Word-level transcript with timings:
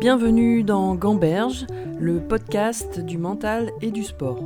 Bienvenue 0.00 0.62
dans 0.62 0.94
Gamberge, 0.94 1.66
le 1.98 2.20
podcast 2.20 3.00
du 3.00 3.18
mental 3.18 3.72
et 3.82 3.90
du 3.90 4.04
sport. 4.04 4.40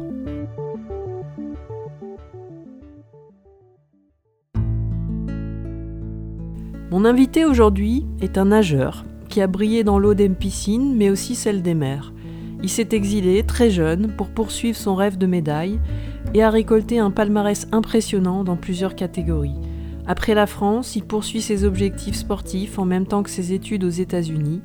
Mon 6.91 7.05
invité 7.05 7.45
aujourd'hui 7.45 8.07
est 8.23 8.39
un 8.39 8.47
nageur 8.47 9.05
qui 9.29 9.43
a 9.43 9.47
brillé 9.47 9.85
dans 9.85 9.99
l'eau 9.99 10.15
des 10.15 10.31
piscines 10.31 10.97
mais 10.97 11.11
aussi 11.11 11.35
celle 11.35 11.61
des 11.61 11.75
mers. 11.75 12.15
Il 12.63 12.71
s'est 12.71 12.89
exilé 12.93 13.43
très 13.43 13.69
jeune 13.69 14.15
pour 14.17 14.31
poursuivre 14.31 14.79
son 14.79 14.95
rêve 14.95 15.19
de 15.19 15.27
médaille 15.27 15.81
et 16.33 16.43
a 16.43 16.49
récolté 16.49 16.99
un 16.99 17.11
palmarès 17.11 17.69
impressionnant 17.73 18.43
dans 18.43 18.57
plusieurs 18.57 18.95
catégories. 18.95 19.61
Après 20.07 20.33
la 20.33 20.47
France, 20.47 20.97
il 20.97 21.05
poursuit 21.05 21.43
ses 21.43 21.65
objectifs 21.65 22.17
sportifs 22.17 22.79
en 22.79 22.87
même 22.87 23.07
temps 23.07 23.23
que 23.23 23.29
ses 23.29 23.53
études 23.53 23.85
aux 23.85 23.91
États-Unis. 23.91 24.63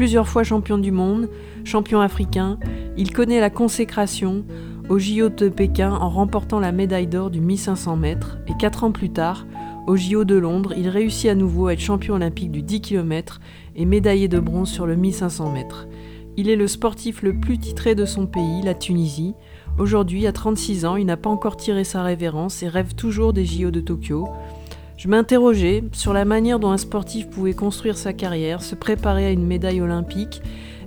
Plusieurs 0.00 0.28
fois 0.28 0.44
champion 0.44 0.78
du 0.78 0.92
monde, 0.92 1.28
champion 1.62 2.00
africain, 2.00 2.58
il 2.96 3.12
connaît 3.12 3.38
la 3.38 3.50
consécration 3.50 4.46
au 4.88 4.98
JO 4.98 5.28
de 5.28 5.50
Pékin 5.50 5.92
en 5.92 6.08
remportant 6.08 6.58
la 6.58 6.72
médaille 6.72 7.06
d'or 7.06 7.28
du 7.28 7.42
1500 7.42 7.96
mètres 7.96 8.38
et 8.48 8.54
quatre 8.58 8.82
ans 8.82 8.92
plus 8.92 9.10
tard, 9.10 9.46
au 9.86 9.98
JO 9.98 10.24
de 10.24 10.36
Londres, 10.36 10.72
il 10.74 10.88
réussit 10.88 11.28
à 11.28 11.34
nouveau 11.34 11.66
à 11.66 11.74
être 11.74 11.80
champion 11.80 12.14
olympique 12.14 12.50
du 12.50 12.62
10 12.62 12.80
km 12.80 13.42
et 13.76 13.84
médaillé 13.84 14.26
de 14.26 14.40
bronze 14.40 14.70
sur 14.70 14.86
le 14.86 14.96
1500 14.96 15.52
mètres. 15.52 15.86
Il 16.38 16.48
est 16.48 16.56
le 16.56 16.66
sportif 16.66 17.20
le 17.20 17.38
plus 17.38 17.58
titré 17.58 17.94
de 17.94 18.06
son 18.06 18.26
pays, 18.26 18.62
la 18.64 18.72
Tunisie. 18.72 19.34
Aujourd'hui, 19.78 20.26
à 20.26 20.32
36 20.32 20.86
ans, 20.86 20.96
il 20.96 21.04
n'a 21.04 21.18
pas 21.18 21.28
encore 21.28 21.58
tiré 21.58 21.84
sa 21.84 22.02
révérence 22.02 22.62
et 22.62 22.68
rêve 22.68 22.94
toujours 22.94 23.34
des 23.34 23.44
JO 23.44 23.70
de 23.70 23.80
Tokyo. 23.80 24.28
Je 25.00 25.08
m'interrogeais 25.08 25.82
sur 25.92 26.12
la 26.12 26.26
manière 26.26 26.58
dont 26.58 26.72
un 26.72 26.76
sportif 26.76 27.30
pouvait 27.30 27.54
construire 27.54 27.96
sa 27.96 28.12
carrière, 28.12 28.60
se 28.60 28.74
préparer 28.74 29.24
à 29.24 29.30
une 29.30 29.46
médaille 29.46 29.80
olympique 29.80 30.42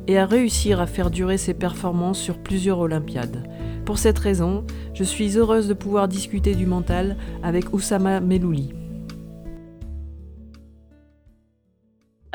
et 0.05 0.20
à 0.20 0.28
réussir 0.28 0.80
à 0.80 0.86
faire 0.86 1.09
durer 1.09 1.39
ses 1.39 1.55
performances 1.55 2.20
sur 2.20 2.38
plusieurs 2.38 2.78
Olympiades. 2.78 3.50
Pour 3.86 3.97
cette 3.97 4.20
raison, 4.20 4.66
je 4.94 5.03
suis 5.03 5.36
heureuse 5.36 5.67
de 5.67 5.73
pouvoir 5.73 6.08
discuter 6.08 6.53
du 6.53 6.67
mental 6.67 7.17
avec 7.42 7.73
Oussama 7.73 8.20
Melouli. 8.20 8.83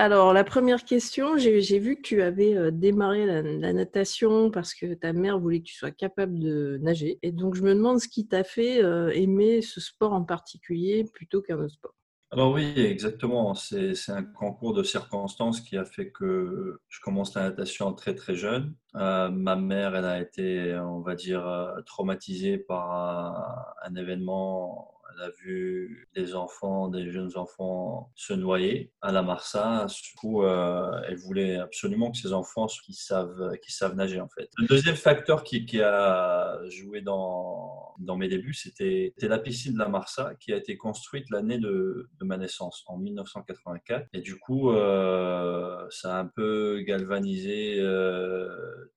Alors, 0.00 0.32
la 0.32 0.44
première 0.44 0.84
question, 0.84 1.36
j'ai 1.38 1.78
vu 1.80 1.96
que 1.96 2.02
tu 2.02 2.22
avais 2.22 2.56
euh, 2.56 2.70
démarré 2.70 3.26
la, 3.26 3.72
natation 3.72 4.48
parce 4.48 4.72
que 4.72 4.94
ta 4.94 5.12
mère 5.12 5.40
voulait 5.40 5.58
que 5.58 5.64
tu 5.64 5.74
sois 5.74 5.90
capable 5.90 6.38
de 6.38 6.78
nager. 6.80 7.18
Et 7.22 7.32
donc, 7.32 7.56
je 7.56 7.62
me 7.64 7.74
demande 7.74 7.98
ce 7.98 8.06
qui 8.06 8.28
t'a 8.28 8.44
fait 8.44 8.80
euh, 8.80 9.10
aimer 9.10 9.60
ce 9.60 9.80
sport 9.80 10.12
en 10.12 10.22
particulier 10.22 11.02
plutôt 11.12 11.42
qu'un 11.42 11.58
autre 11.58 11.74
sport. 11.74 11.94
Alors 12.30 12.52
oui, 12.52 12.74
exactement. 12.76 13.54
C'est 13.54 13.92
un 14.10 14.22
concours 14.22 14.72
de 14.72 14.84
circonstances 14.84 15.60
qui 15.62 15.76
a 15.76 15.84
fait 15.84 16.12
que 16.12 16.78
je 16.88 17.00
commence 17.00 17.34
la 17.34 17.48
natation 17.48 17.92
très 17.92 18.14
très 18.14 18.36
jeune. 18.36 18.76
Euh, 18.94 19.30
ma 19.30 19.56
mère, 19.56 19.96
elle 19.96 20.04
a 20.04 20.20
été, 20.20 20.78
on 20.78 21.00
va 21.00 21.16
dire, 21.16 21.74
traumatisée 21.86 22.56
par 22.58 23.74
un 23.82 23.94
événement 23.96 24.97
elle 25.18 25.24
a 25.24 25.30
vu 25.42 26.08
des 26.14 26.34
enfants, 26.34 26.88
des 26.88 27.10
jeunes 27.10 27.36
enfants 27.36 28.12
se 28.14 28.32
noyer 28.32 28.92
à 29.00 29.12
la 29.12 29.22
Marsa. 29.22 29.86
Du 29.86 30.14
coup, 30.16 30.42
euh, 30.42 31.00
elle 31.06 31.16
voulait 31.16 31.56
absolument 31.56 32.10
que 32.10 32.18
ces 32.18 32.32
enfants 32.32 32.66
qui 32.84 32.94
savent, 32.94 33.56
qui 33.62 33.72
savent 33.72 33.94
nager 33.94 34.20
en 34.20 34.28
fait. 34.28 34.48
Le 34.58 34.66
deuxième 34.66 34.96
facteur 34.96 35.42
qui 35.42 35.80
a 35.80 36.58
joué 36.68 37.00
dans, 37.00 37.87
dans 37.98 38.16
mes 38.16 38.28
débuts, 38.28 38.54
c'était 38.54 39.12
la 39.20 39.38
piscine 39.38 39.74
de 39.74 39.78
la 39.78 39.88
Marsa 39.88 40.34
qui 40.40 40.52
a 40.52 40.56
été 40.56 40.76
construite 40.76 41.30
l'année 41.30 41.58
de, 41.58 42.08
ma 42.22 42.36
naissance, 42.36 42.84
en 42.86 42.98
1984. 42.98 44.06
Et 44.12 44.20
du 44.20 44.38
coup, 44.38 44.70
euh, 44.70 45.86
ça 45.90 46.16
a 46.16 46.20
un 46.20 46.26
peu 46.26 46.80
galvanisé 46.86 47.76
euh, 47.78 48.48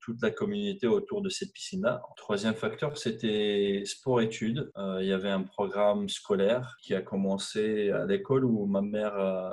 toute 0.02 0.22
la 0.22 0.32
communauté 0.32 0.88
autour 0.88 1.22
de 1.22 1.30
cette 1.30 1.54
piscine-là. 1.54 2.02
Troisième 2.18 2.54
facteur, 2.54 2.98
c'était 2.98 3.84
sport-études. 3.86 4.72
il 5.00 5.06
y 5.06 5.14
avait 5.14 5.30
un 5.30 5.44
programme 5.44 6.10
scolaire 6.10 6.78
qui 6.82 6.96
a 6.96 7.02
commencé 7.02 7.92
à 7.92 8.06
l'école 8.06 8.46
où 8.46 8.66
ma 8.66 8.82
mère 8.82 9.18
euh, 9.18 9.52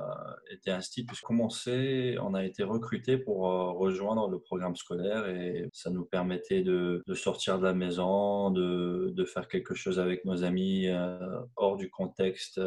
était 0.51 0.71
institut. 0.71 1.17
Commencé, 1.23 2.17
on 2.21 2.35
a 2.35 2.45
été 2.45 2.63
recruté 2.63 3.19
pour 3.19 3.49
euh, 3.49 3.73
rejoindre 3.73 4.29
le 4.29 4.39
programme 4.39 4.77
scolaire 4.77 5.29
et 5.29 5.69
ça 5.73 5.91
nous 5.91 6.05
permettait 6.05 6.63
de, 6.63 7.03
sortir 7.15 7.59
de 7.59 7.65
la 7.65 7.75
maison, 7.75 8.51
de, 8.51 9.13
de, 9.15 9.25
faire 9.25 9.38
quelque 9.47 9.75
chose 9.75 10.01
avec 10.01 10.25
nos 10.25 10.43
amis 10.43 10.89
euh, 10.89 11.19
hors 11.57 11.77
du 11.77 11.91
contexte 11.91 12.61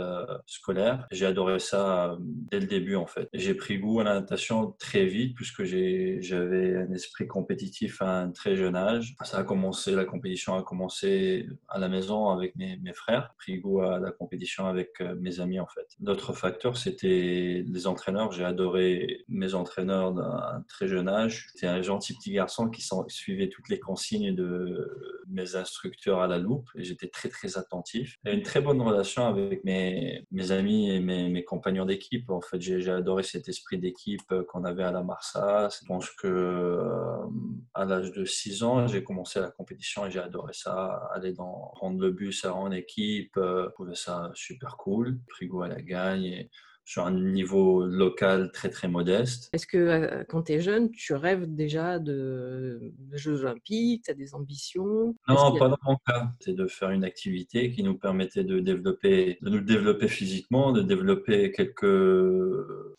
scolaire. 0.46 1.08
J'ai 1.12 1.26
adoré 1.26 1.60
ça 1.60 2.18
dès 2.20 2.60
le 2.60 2.68
début 2.68 2.96
en 2.96 3.08
fait. 3.08 3.28
J'ai 3.34 3.56
pris 3.56 3.80
goût 3.80 4.00
à 4.00 4.04
la 4.04 4.14
natation 4.14 4.74
très 4.80 5.06
vite 5.06 5.36
puisque 5.36 5.64
j'avais 5.64 6.78
un 6.78 6.92
esprit 6.94 7.28
compétitif 7.28 8.02
à 8.02 8.22
un 8.22 8.32
très 8.32 8.56
jeune 8.56 8.76
âge. 8.76 9.16
Ça 9.24 9.40
a 9.40 9.44
commencé, 9.44 9.92
la 9.96 10.06
compétition 10.06 10.56
a 10.56 10.64
commencé 10.64 11.48
à 11.68 11.80
la 11.80 11.90
maison 11.90 12.30
avec 12.30 12.56
mes, 12.56 12.78
mes 12.78 12.94
frères. 12.94 13.34
Pris 13.38 13.60
goût 13.60 13.82
à 13.82 14.00
la 14.00 14.12
compétition 14.12 14.68
avec 14.68 15.02
euh, 15.02 15.16
mes 15.20 15.40
amis 15.40 15.60
en 15.60 15.68
fait. 15.68 15.88
D'autres 16.00 16.34
facteurs, 16.34 16.78
c'était 16.78 17.64
les 17.68 17.88
entraîneurs. 17.88 18.32
J'ai 18.32 18.46
adoré 18.46 19.26
mes 19.28 19.54
entraîneurs 19.54 20.14
d'un 20.14 20.64
très 20.68 20.88
jeune 20.88 21.10
âge. 21.10 21.50
C'était 21.52 21.68
un 21.68 21.82
gentil 21.82 22.14
petit 22.16 22.32
garçon 22.32 22.70
qui 22.70 22.88
suivait 23.08 23.50
toutes 23.50 23.70
les 23.70 23.80
consignes 23.80 24.36
de 24.36 25.24
mes 25.28 25.56
instructeurs 25.56 26.22
à 26.22 26.28
la 26.28 26.38
loupe 26.38 26.61
et 26.76 26.84
j'étais 26.84 27.08
très 27.08 27.30
très 27.30 27.58
attentif. 27.58 28.18
J'ai 28.26 28.34
une 28.34 28.44
très 28.44 28.62
bonne 28.62 28.82
relation 28.82 29.26
avec 29.26 29.64
mes, 29.64 30.26
mes 30.32 30.52
amis 30.52 30.92
et 30.92 31.00
mes, 31.00 31.30
mes 31.30 31.44
compagnons 31.44 31.86
d'équipe. 31.86 32.30
En 32.30 32.42
fait, 32.42 32.60
j'ai 32.62 32.90
adoré 32.90 33.24
cet 33.24 33.48
esprit 33.50 33.78
d'équipe 33.78 34.34
qu'on 34.50 34.64
avait 34.64 34.84
à 34.84 34.92
la 34.92 35.04
Marsa. 35.04 35.70
Je 35.70 35.86
pense 35.86 36.10
que 36.12 36.28
euh, 36.28 37.18
à 37.74 37.86
l'âge 37.86 38.12
de 38.12 38.26
6 38.26 38.64
ans, 38.64 38.88
j'ai 38.88 39.04
commencé 39.04 39.40
la 39.40 39.52
compétition 39.52 40.06
et 40.06 40.12
j'ai 40.12 40.20
adoré 40.20 40.54
ça. 40.54 41.10
Aller 41.14 41.34
dans 41.34 41.72
prendre 41.76 42.00
le 42.00 42.12
bus 42.12 42.46
en 42.46 42.72
équipe, 42.72 43.38
euh, 43.38 43.70
trouvais 43.70 43.96
ça 43.96 44.32
super 44.34 44.78
cool. 44.78 45.20
Frigo 45.30 45.62
à 45.62 45.68
la 45.68 45.82
gagne. 45.82 46.48
Sur 46.84 47.06
un 47.06 47.12
niveau 47.12 47.86
local 47.86 48.52
très 48.52 48.70
très 48.70 48.88
modeste. 48.88 49.50
Est-ce 49.54 49.68
que 49.68 49.78
euh, 49.78 50.24
quand 50.28 50.44
tu 50.44 50.54
es 50.54 50.62
jeune, 50.62 50.92
tu 50.92 51.14
rêves 51.14 51.54
déjà 51.54 52.00
de, 52.00 52.94
Jeux 53.14 53.44
olympiques, 53.44 54.04
tu 54.06 54.12
as 54.12 54.14
des 54.14 54.34
ambitions? 54.34 55.16
Non, 55.28 55.58
pas 55.58 55.70
dans 55.70 55.78
mon 55.84 55.98
cas. 56.08 56.32
C'est 56.40 56.54
de 56.56 56.68
faire 56.68 56.92
une 56.92 57.04
activité 57.04 57.72
qui 57.72 57.84
nous 57.84 57.98
permettait 57.98 58.44
de 58.44 58.60
développer, 58.60 59.38
de 59.42 59.50
nous 59.50 59.62
développer 59.62 60.08
physiquement, 60.08 60.72
de 60.72 60.82
développer 60.82 61.52
quelques 61.52 61.82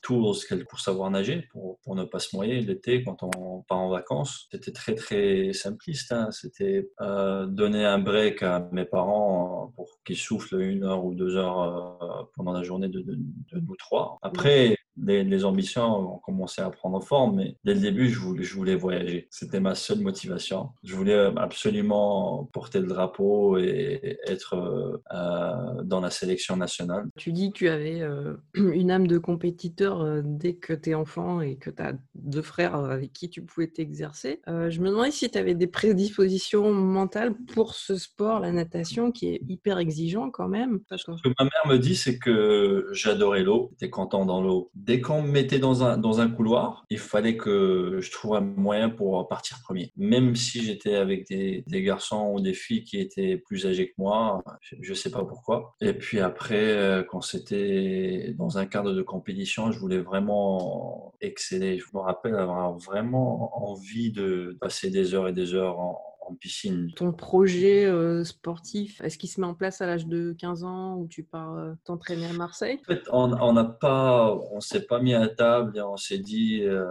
tools 0.03 0.23
pour 0.69 0.81
savoir 0.81 1.11
nager, 1.11 1.49
pour, 1.51 1.79
pour 1.81 1.95
ne 1.95 2.05
pas 2.05 2.19
se 2.19 2.35
noyer 2.37 2.61
l'été 2.61 3.03
quand 3.03 3.23
on 3.23 3.63
part 3.63 3.79
en 3.79 3.89
vacances. 3.89 4.49
C'était 4.51 4.73
très 4.73 4.95
très 4.95 5.53
simpliste. 5.53 6.13
Hein. 6.13 6.31
C'était 6.31 6.91
euh, 7.01 7.47
donner 7.47 7.85
un 7.85 7.99
break 7.99 8.43
à 8.43 8.69
mes 8.73 8.85
parents 8.85 9.73
pour 9.77 9.89
qu'ils 10.05 10.17
soufflent 10.17 10.61
une 10.61 10.85
heure 10.85 11.05
ou 11.05 11.15
deux 11.15 11.37
heures 11.37 11.61
euh, 12.03 12.23
pendant 12.35 12.53
la 12.53 12.63
journée 12.63 12.89
de, 12.89 13.01
de, 13.01 13.15
de 13.53 13.61
nous 13.73 13.77
trois. 13.77 14.19
Après, 14.23 14.77
les, 14.97 15.45
ambitions 15.45 16.15
ont 16.15 16.19
commencé 16.19 16.61
à 16.61 16.71
prendre 16.71 17.03
forme, 17.03 17.37
mais 17.37 17.57
dès 17.65 17.75
le 17.75 17.81
début, 17.81 18.09
je 18.09 18.19
voulais, 18.19 18.45
je 18.45 18.55
voulais 18.55 18.75
voyager. 18.75 19.29
C'était 19.31 19.61
ma 19.61 19.75
seule 19.75 20.01
motivation. 20.01 20.71
Je 20.85 20.95
voulais 20.95 21.31
absolument 21.37 22.49
porter 22.53 22.81
le 22.81 22.87
drapeau 22.87 23.59
et 23.59 24.19
être 24.27 25.03
euh, 25.13 25.83
dans 25.83 26.01
la 26.01 26.11
sélection 26.11 26.57
nationale. 26.57 27.07
Tu 27.17 27.33
dis 27.33 27.51
que 27.53 27.59
tu 27.59 27.69
avais 27.69 28.03
euh, 28.03 28.35
une 28.55 28.91
âme 28.91 29.07
de 29.07 29.19
compétiteur 29.19 30.01
euh, 30.03 30.21
dès 30.25 30.55
que 30.55 30.73
tu 30.73 30.91
es 30.91 30.95
enfant 30.95 31.41
et 31.41 31.57
que 31.57 31.71
tu 31.71 31.83
as 31.83 31.95
deux 32.15 32.43
frères 32.43 32.75
avec 32.75 33.13
qui 33.13 33.31
tu 33.31 33.43
pouvais 33.43 33.67
t'exercer. 33.67 34.41
je 34.47 34.81
me 34.81 34.89
demandais 34.89 35.11
si 35.11 35.31
tu 35.31 35.39
avais 35.39 35.55
des 35.55 35.67
prédispositions 35.67 36.73
mentales 36.73 37.35
pour 37.55 37.75
ce 37.75 37.97
sport, 37.97 38.41
la 38.41 38.53
natation, 38.53 39.13
qui 39.13 39.29
est 39.29 39.41
hyper 39.49 39.79
exigeant 39.79 40.31
quand 40.31 40.49
même. 40.49 40.81
Ce 40.91 41.05
que 41.05 41.35
ma 41.39 41.45
mère 41.45 41.67
me 41.67 41.79
dit, 41.79 41.97
c'est 41.97 42.19
que 42.19 42.89
j'adorais 42.93 43.43
l'eau, 43.43 43.71
j'étais 43.73 43.91
content 43.91 44.25
dans 44.25 44.43
l'eau 44.43 44.71
dès 44.85 45.01
qu'on 45.01 45.23
me 45.23 45.31
mettait 45.31 45.59
dans 45.59 45.85
un, 45.85 45.97
dans 45.97 46.21
un 46.21 46.29
couloir, 46.29 46.85
il 46.91 46.99
fallait 46.99 47.37
que 47.37 47.99
je 48.01 48.11
trouve 48.11 48.35
un 48.35 48.41
moyen 48.41 48.91
pour 48.91 49.29
partir 49.29 49.61
premier. 49.63 49.93
Même 49.97 50.35
si 50.35 50.63
j'étais 50.63 50.97
avec 50.97 51.27
des, 51.29 51.65
des, 51.67 51.83
garçons 51.83 52.33
ou 52.33 52.41
des 52.41 52.55
filles 52.55 52.83
qui 52.85 52.99
étaient 52.99 53.37
plus 53.37 53.67
âgés 53.67 53.89
que 53.89 53.95
moi, 53.99 54.43
je 54.61 54.91
ne 54.91 54.95
sais 54.95 55.11
pas 55.11 55.25
pourquoi. 55.25 55.75
Et 55.81 55.93
puis 55.93 56.21
après, 56.21 56.73
euh, 56.73 57.03
quand 57.03 57.21
c'était 57.21 58.35
dans 58.37 58.59
un 58.59 58.67
cadre 58.67 58.93
de 58.93 59.03
compétition, 59.03 59.71
je 59.71 59.79
voulais 59.79 60.01
vraiment 60.01 61.15
exceller. 61.21 61.79
Je 61.79 61.87
me 61.95 62.01
rappelle 62.01 62.35
avoir 62.35 62.77
vraiment 62.79 63.71
envie 63.71 64.11
de 64.11 64.57
passer 64.61 64.91
des 64.91 65.15
heures 65.15 65.29
et 65.29 65.33
des 65.33 65.55
heures 65.55 65.79
en, 65.79 66.12
piscine. 66.39 66.93
Ton 66.97 67.13
projet 67.13 67.85
euh, 67.85 68.25
sportif, 68.25 69.01
est-ce 69.03 69.19
qu'il 69.19 69.29
se 69.29 69.41
met 69.41 69.47
en 69.47 69.55
place 69.55 69.81
à 69.81 69.87
l'âge 69.87 70.07
de 70.07 70.35
15 70.39 70.65
ans 70.65 70.97
où 70.97 71.07
tu 71.07 71.23
pars 71.23 71.55
euh, 71.55 71.73
t'entraîner 71.85 72.27
à 72.27 72.33
Marseille? 72.33 72.81
En 72.83 72.95
fait, 72.95 73.03
on 73.11 73.53
n'a 73.53 73.65
pas, 73.65 74.35
on 74.51 74.61
s'est 74.61 74.83
pas 74.83 75.01
mis 75.01 75.15
à 75.15 75.29
table 75.29 75.77
et 75.77 75.83
on 75.83 75.97
s'est 75.97 76.19
dit, 76.19 76.63
euh, 76.63 76.87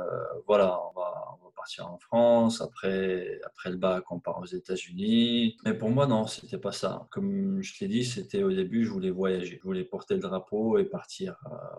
voilà, 0.47 0.79
on 0.89 0.99
va, 0.99 1.37
partir 1.61 1.87
en 1.87 1.99
France. 1.99 2.59
Après, 2.59 3.39
après 3.45 3.69
le 3.69 3.77
bac, 3.77 4.11
on 4.11 4.19
part 4.19 4.39
aux 4.39 4.45
États-Unis. 4.45 5.57
Mais 5.63 5.75
pour 5.75 5.89
moi, 5.91 6.07
non, 6.07 6.25
c'était 6.25 6.57
pas 6.57 6.71
ça. 6.71 7.07
Comme 7.11 7.61
je 7.61 7.73
l'ai 7.79 7.87
dit, 7.87 8.03
c'était 8.03 8.41
au 8.41 8.51
début, 8.51 8.83
je 8.83 8.89
voulais 8.89 9.11
voyager. 9.11 9.59
Je 9.61 9.63
voulais 9.63 9.83
porter 9.83 10.15
le 10.15 10.21
drapeau 10.21 10.79
et 10.79 10.85
partir 10.85 11.35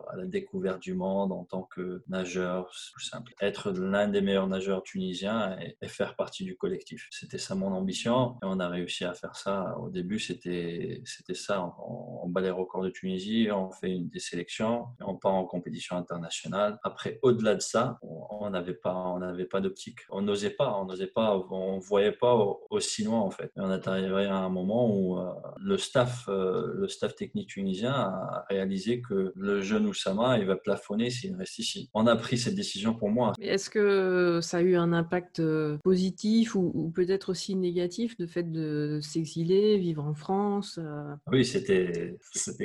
à 0.09 0.17
la 0.17 0.27
découverte 0.27 0.81
du 0.81 0.95
monde 0.95 1.33
en 1.33 1.45
tant 1.45 1.65
que 1.65 2.05
nageur, 2.07 2.71
tout 2.93 3.01
simple. 3.01 3.35
Être 3.41 3.73
l'un 3.73 4.07
des 4.07 4.21
meilleurs 4.21 4.47
nageurs 4.47 4.85
tunisiens 4.85 5.59
et, 5.59 5.89
faire 5.89 6.15
partie 6.15 6.45
du 6.45 6.57
collectif. 6.57 7.09
C'était 7.11 7.39
ça 7.39 7.57
mon 7.57 7.73
ambition 7.73 8.37
et 8.43 8.45
on 8.45 8.61
a 8.61 8.69
réussi 8.69 9.05
à 9.05 9.15
faire 9.15 9.35
ça. 9.35 9.77
Au 9.81 9.91
début, 9.91 10.21
c'était 10.21 11.03
ça. 11.35 11.75
On, 11.87 12.21
on 12.23 12.29
bat 12.29 12.41
les 12.41 12.51
records 12.51 12.85
de 12.85 12.91
Tunisie, 12.91 13.49
on 13.53 13.73
fait 13.73 13.91
une, 13.91 14.09
des 14.09 14.21
sélections, 14.21 14.87
on 15.01 15.17
part 15.17 15.35
en 15.35 15.45
compétition 15.45 15.97
internationale. 15.97 16.79
Après, 16.85 17.19
au-delà 17.23 17.57
de 17.57 17.61
ça, 17.61 17.99
on 18.03 18.49
n'avait 18.49 18.75
pas 18.75 18.93
on 18.95 19.19
n'avait 19.19 19.45
pas 19.45 19.61
d'optique. 19.73 20.01
On 20.11 20.23
n'osait 20.23 20.51
pas, 20.51 20.77
on 20.79 20.85
n'osait 20.85 21.07
pas, 21.07 21.37
on 21.51 21.79
voyait 21.79 22.13
pas 22.13 22.35
aussi 22.71 23.05
loin 23.05 23.21
en 23.21 23.31
fait. 23.31 23.51
Et 23.57 23.61
on 23.61 23.73
est 23.73 23.89
arrivé 23.89 24.27
à 24.27 24.37
un 24.37 24.49
moment 24.49 24.95
où 24.95 25.19
euh, 25.19 25.33
le 25.59 25.79
staff 25.79 26.29
euh, 26.29 26.73
le 26.75 26.89
staff 26.89 27.15
technique 27.15 27.49
tunisien 27.49 27.93
a 27.93 28.45
réalisé 28.49 29.01
que 29.01 29.33
le 29.35 29.63
jeune 29.63 29.87
Oussama, 29.87 30.39
il 30.39 30.47
va 30.47 30.57
plafonner 30.57 31.11
s'il 31.11 31.35
reste 31.37 31.59
ici. 31.59 31.91
On 31.95 32.07
a 32.07 32.17
pris 32.17 32.39
cette 32.39 32.55
décision 32.55 32.95
pour 32.95 33.09
moi. 33.09 33.33
Est-ce 33.41 33.71
que 33.71 34.41
ça 34.43 34.59
a 34.59 34.61
eu 34.61 34.77
un 34.77 34.93
impact 34.93 35.41
euh, 35.41 35.79
positif 35.83 36.55
ou, 36.55 36.93
peut-être 36.95 37.31
aussi 37.31 37.55
négatif, 37.55 38.17
de 38.19 38.27
fait 38.27 38.51
de 38.51 39.01
s'exiler, 39.03 39.79
vivre 39.79 40.05
en 40.05 40.15
France 40.15 40.79
euh? 40.83 41.15
Oui, 41.31 41.45
c'était 41.45 42.19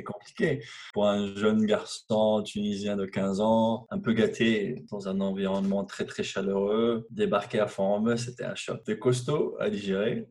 compliqué. 0.03 0.61
Pour 0.93 1.07
un 1.07 1.33
jeune 1.35 1.65
garçon 1.65 2.41
tunisien 2.43 2.97
de 2.97 3.05
15 3.05 3.41
ans, 3.41 3.87
un 3.89 3.99
peu 3.99 4.13
gâté 4.13 4.85
dans 4.91 5.07
un 5.07 5.21
environnement 5.21 5.85
très 5.85 6.05
très 6.05 6.23
chaleureux, 6.23 6.96
débarquer 7.09 7.59
à 7.59 7.67
fond 7.67 8.15
c'était 8.17 8.45
un 8.45 8.55
choc. 8.55 8.81
C'était 8.85 8.99
costaud 8.99 9.55
à 9.59 9.69
digérer. 9.69 10.27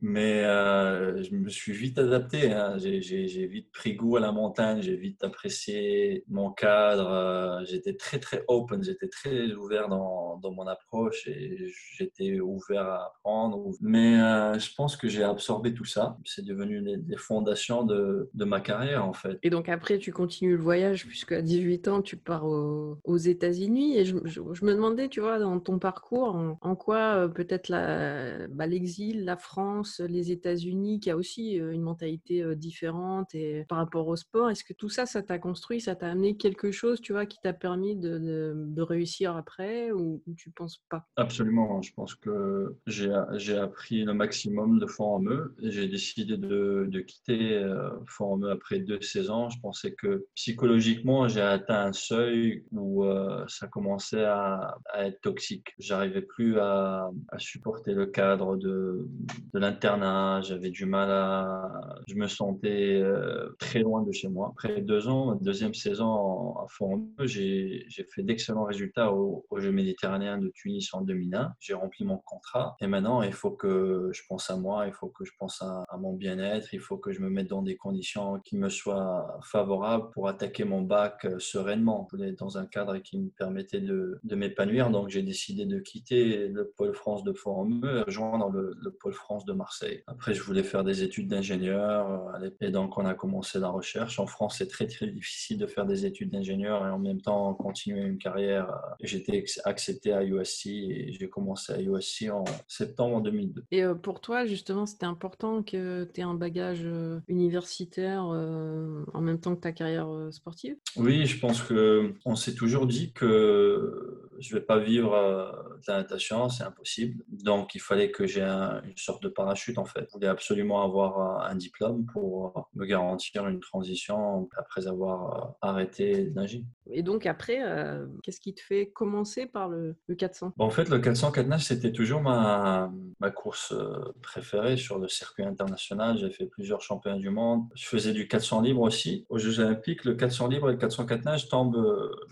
Mais 0.00 0.44
euh, 0.44 1.22
je 1.22 1.34
me 1.34 1.48
suis 1.48 1.72
vite 1.72 1.98
adapté. 1.98 2.52
Hein. 2.52 2.76
J'ai 2.78 3.46
vite 3.46 3.72
pris 3.72 3.94
goût 3.94 4.16
à 4.16 4.20
la 4.20 4.30
montagne, 4.30 4.80
j'ai 4.80 4.96
vite 4.96 5.24
apprécié 5.24 6.24
mon 6.28 6.52
cadre. 6.52 7.10
Euh, 7.10 7.64
j'étais 7.64 7.94
très, 7.94 8.20
très 8.20 8.44
open, 8.46 8.82
j'étais 8.84 9.08
très 9.08 9.52
ouvert 9.52 9.88
dans, 9.88 10.38
dans, 10.38 10.52
mon 10.52 10.66
approche 10.66 11.26
et 11.26 11.72
j'étais 11.96 12.38
ouvert 12.40 12.86
à 12.86 13.06
apprendre. 13.06 13.72
Mais 13.80 14.20
euh, 14.20 14.58
je 14.58 14.72
pense 14.76 14.96
que 14.96 15.08
j'ai 15.08 15.24
absorbé 15.24 15.74
tout 15.74 15.84
ça. 15.84 16.16
C'est 16.24 16.44
devenu 16.44 16.80
les, 16.80 17.16
fondations 17.16 17.82
de, 17.82 18.30
de, 18.34 18.44
ma 18.44 18.60
carrière, 18.60 19.04
en 19.04 19.12
fait. 19.12 19.38
Et 19.42 19.50
donc 19.50 19.68
après, 19.68 19.98
tu 19.98 20.12
continues 20.12 20.56
le 20.56 20.62
voyage, 20.62 21.06
puisque 21.06 21.32
à 21.32 21.42
18 21.42 21.88
ans, 21.88 22.02
tu 22.02 22.16
pars 22.16 22.44
aux 22.46 23.16
États-Unis. 23.16 23.98
Et 23.98 24.04
je, 24.04 24.16
je, 24.24 24.40
me 24.40 24.72
demandais, 24.72 25.08
tu 25.08 25.20
vois, 25.20 25.40
dans 25.40 25.58
ton 25.58 25.80
parcours, 25.80 26.36
en, 26.60 26.76
quoi 26.76 27.28
peut-être 27.34 27.70
bah, 27.70 28.66
l'exil, 28.66 29.24
la 29.24 29.36
France, 29.36 29.87
les 30.00 30.32
États-Unis, 30.32 31.00
qui 31.00 31.10
a 31.10 31.16
aussi 31.16 31.52
une 31.54 31.82
mentalité 31.82 32.44
différente 32.56 33.34
et 33.34 33.64
par 33.68 33.78
rapport 33.78 34.06
au 34.08 34.16
sport. 34.16 34.50
Est-ce 34.50 34.64
que 34.64 34.72
tout 34.72 34.88
ça, 34.88 35.06
ça 35.06 35.22
t'a 35.22 35.38
construit, 35.38 35.80
ça 35.80 35.94
t'a 35.94 36.10
amené 36.10 36.36
quelque 36.36 36.70
chose, 36.70 37.00
tu 37.00 37.12
vois, 37.12 37.26
qui 37.26 37.38
t'a 37.42 37.52
permis 37.52 37.96
de, 37.96 38.80
réussir 38.80 39.36
après 39.36 39.90
ou, 39.92 40.22
tu 40.36 40.50
penses 40.50 40.80
pas? 40.88 41.06
Absolument. 41.16 41.82
Je 41.82 41.92
pense 41.92 42.14
que 42.14 42.76
j'ai 42.86 43.56
appris 43.56 44.04
le 44.04 44.14
maximum 44.14 44.78
de 44.78 44.86
Formeux. 44.86 45.54
J'ai 45.62 45.88
décidé 45.88 46.36
de, 46.36 46.86
de 46.88 47.00
quitter 47.00 47.64
Formeux 48.06 48.50
après 48.50 48.78
deux 48.78 49.00
saisons. 49.00 49.50
Je 49.50 49.60
pensais 49.60 49.92
que 49.92 50.26
psychologiquement, 50.34 51.28
j'ai 51.28 51.40
atteint 51.40 51.86
un 51.86 51.92
seuil 51.92 52.64
où 52.72 53.04
ça 53.48 53.66
commençait 53.66 54.24
à, 54.24 54.78
être 54.94 55.20
toxique. 55.20 55.74
J'arrivais 55.78 56.22
plus 56.22 56.58
à, 56.58 57.10
supporter 57.38 57.92
le 57.92 58.06
cadre 58.06 58.56
de, 58.56 59.06
de 59.54 59.58
l'intérieur 59.58 59.77
j'avais 59.80 60.70
du 60.70 60.86
mal 60.86 61.10
à. 61.10 61.70
Je 62.06 62.14
me 62.14 62.26
sentais 62.26 63.00
euh, 63.00 63.50
très 63.58 63.80
loin 63.80 64.02
de 64.02 64.12
chez 64.12 64.28
moi. 64.28 64.52
Après 64.52 64.80
deux 64.80 65.08
ans, 65.08 65.34
deuxième 65.34 65.74
saison 65.74 66.56
à 66.56 66.66
fond, 66.68 67.08
j'ai 67.20 67.86
fait 68.14 68.22
d'excellents 68.22 68.64
résultats 68.64 69.12
aux, 69.12 69.44
Jeux 69.56 69.72
méditerranéens 69.72 70.38
de 70.38 70.48
Tunis 70.54 70.88
en 70.92 71.00
2001. 71.00 71.52
J'ai 71.58 71.74
rempli 71.74 72.04
mon 72.04 72.18
contrat 72.18 72.76
et 72.80 72.86
maintenant 72.86 73.22
il 73.22 73.32
faut 73.32 73.50
que 73.50 74.10
je 74.12 74.22
pense 74.28 74.50
à 74.50 74.56
moi, 74.56 74.86
il 74.86 74.92
faut 74.92 75.08
que 75.08 75.24
je 75.24 75.32
pense 75.38 75.62
à, 75.62 75.84
mon 75.98 76.12
bien-être, 76.12 76.72
il 76.72 76.80
faut 76.80 76.96
que 76.96 77.12
je 77.12 77.20
me 77.20 77.28
mette 77.28 77.48
dans 77.48 77.62
des 77.62 77.76
conditions 77.76 78.38
qui 78.44 78.56
me 78.56 78.68
soient 78.68 79.38
favorables 79.42 80.10
pour 80.10 80.28
attaquer 80.28 80.64
mon 80.64 80.82
bac 80.82 81.24
euh, 81.24 81.38
sereinement. 81.38 82.06
Je 82.10 82.16
voulais 82.16 82.30
être 82.30 82.38
dans 82.38 82.56
un 82.56 82.66
cadre 82.66 82.98
qui 82.98 83.18
me 83.18 83.30
permettait 83.30 83.80
de, 83.80 84.20
m'épanouir, 84.30 84.90
donc 84.90 85.08
j'ai 85.08 85.22
décidé 85.22 85.66
de 85.66 85.80
quitter 85.80 86.46
le 86.48 86.68
pôle 86.68 86.94
France 86.94 87.24
de 87.24 87.32
Fort-en-Meu 87.32 87.98
et 87.98 88.02
rejoindre 88.02 88.50
le, 88.50 88.76
le 88.80 88.90
pôle 88.92 89.12
France 89.12 89.44
de 89.44 89.52
Marseille. 89.52 89.67
Après, 90.06 90.34
je 90.34 90.42
voulais 90.42 90.62
faire 90.62 90.84
des 90.84 91.02
études 91.02 91.28
d'ingénieur 91.28 92.32
euh, 92.42 92.50
et 92.60 92.70
donc 92.70 92.98
on 92.98 93.06
a 93.06 93.14
commencé 93.14 93.58
la 93.58 93.68
recherche. 93.68 94.18
En 94.18 94.26
France, 94.26 94.56
c'est 94.58 94.68
très 94.68 94.86
très 94.86 95.06
difficile 95.06 95.58
de 95.58 95.66
faire 95.66 95.86
des 95.86 96.06
études 96.06 96.30
d'ingénieur 96.30 96.86
et 96.86 96.90
en 96.90 96.98
même 96.98 97.20
temps 97.20 97.54
continuer 97.54 98.02
une 98.02 98.18
carrière. 98.18 98.70
Euh, 98.70 98.94
j'étais 99.02 99.44
accepté 99.64 100.12
à 100.12 100.24
USC 100.24 100.66
et 100.66 101.12
j'ai 101.18 101.28
commencé 101.28 101.72
à 101.72 101.80
USC 101.80 102.30
en 102.30 102.44
septembre 102.66 103.22
2002. 103.22 103.64
Et 103.70 103.84
euh, 103.84 103.94
pour 103.94 104.20
toi, 104.20 104.46
justement, 104.46 104.86
c'était 104.86 105.06
important 105.06 105.62
que 105.62 106.04
tu 106.12 106.20
aies 106.20 106.24
un 106.24 106.34
bagage 106.34 106.86
universitaire 107.28 108.24
en 108.24 109.20
même 109.20 109.40
temps 109.40 109.54
que 109.54 109.60
ta 109.60 109.72
carrière 109.72 110.08
sportive? 110.30 110.76
Oui, 110.96 111.26
je 111.26 111.38
pense 111.38 111.62
que 111.62 112.14
on 112.24 112.36
s'est 112.36 112.54
toujours 112.54 112.86
dit 112.86 113.12
que 113.12 114.27
je 114.38 114.54
vais 114.54 114.60
pas 114.60 114.78
vivre 114.78 115.12
de 115.12 115.82
la 115.92 115.98
natation, 115.98 116.48
c'est 116.48 116.64
impossible. 116.64 117.22
Donc 117.28 117.74
il 117.74 117.80
fallait 117.80 118.10
que 118.10 118.26
j'ai 118.26 118.42
une 118.42 118.96
sorte 118.96 119.22
de 119.22 119.28
parachute 119.28 119.78
en 119.78 119.84
fait. 119.84 120.06
Je 120.08 120.12
voulais 120.12 120.28
absolument 120.28 120.82
avoir 120.82 121.42
un 121.44 121.54
diplôme 121.54 122.06
pour 122.06 122.68
me 122.74 122.84
garantir 122.86 123.46
une 123.46 123.60
transition 123.60 124.48
après 124.56 124.86
avoir 124.86 125.46
euh, 125.46 125.50
arrêté 125.60 126.24
de 126.24 126.34
nager. 126.34 126.64
Et 126.90 127.02
donc 127.02 127.26
après, 127.26 127.62
euh, 127.62 128.06
qu'est-ce 128.22 128.40
qui 128.40 128.54
te 128.54 128.60
fait 128.60 128.90
commencer 128.90 129.46
par 129.46 129.68
le, 129.68 129.96
400 130.16 130.52
En 130.58 130.70
fait, 130.70 130.88
le 130.88 130.98
400 130.98 131.32
4 131.32 131.46
nage, 131.46 131.64
c'était 131.64 131.92
toujours 131.92 132.20
ma, 132.20 132.90
ma 133.20 133.30
course 133.30 133.72
euh, 133.72 134.14
préférée 134.22 134.76
sur 134.76 134.98
le 134.98 135.08
circuit 135.08 135.44
international. 135.44 136.16
J'ai 136.18 136.30
fait 136.30 136.46
plusieurs 136.46 136.80
championnats 136.80 137.18
du 137.18 137.30
monde. 137.30 137.64
Je 137.74 137.86
faisais 137.86 138.12
du 138.12 138.26
400 138.26 138.62
libre 138.62 138.80
aussi. 138.80 139.26
Aux 139.28 139.38
Jeux 139.38 139.60
Olympiques, 139.60 140.04
le 140.04 140.14
400 140.14 140.48
libre 140.48 140.70
et 140.70 140.72
le 140.72 140.78
404 140.78 141.24
nage 141.24 141.48
tombent 141.48 141.76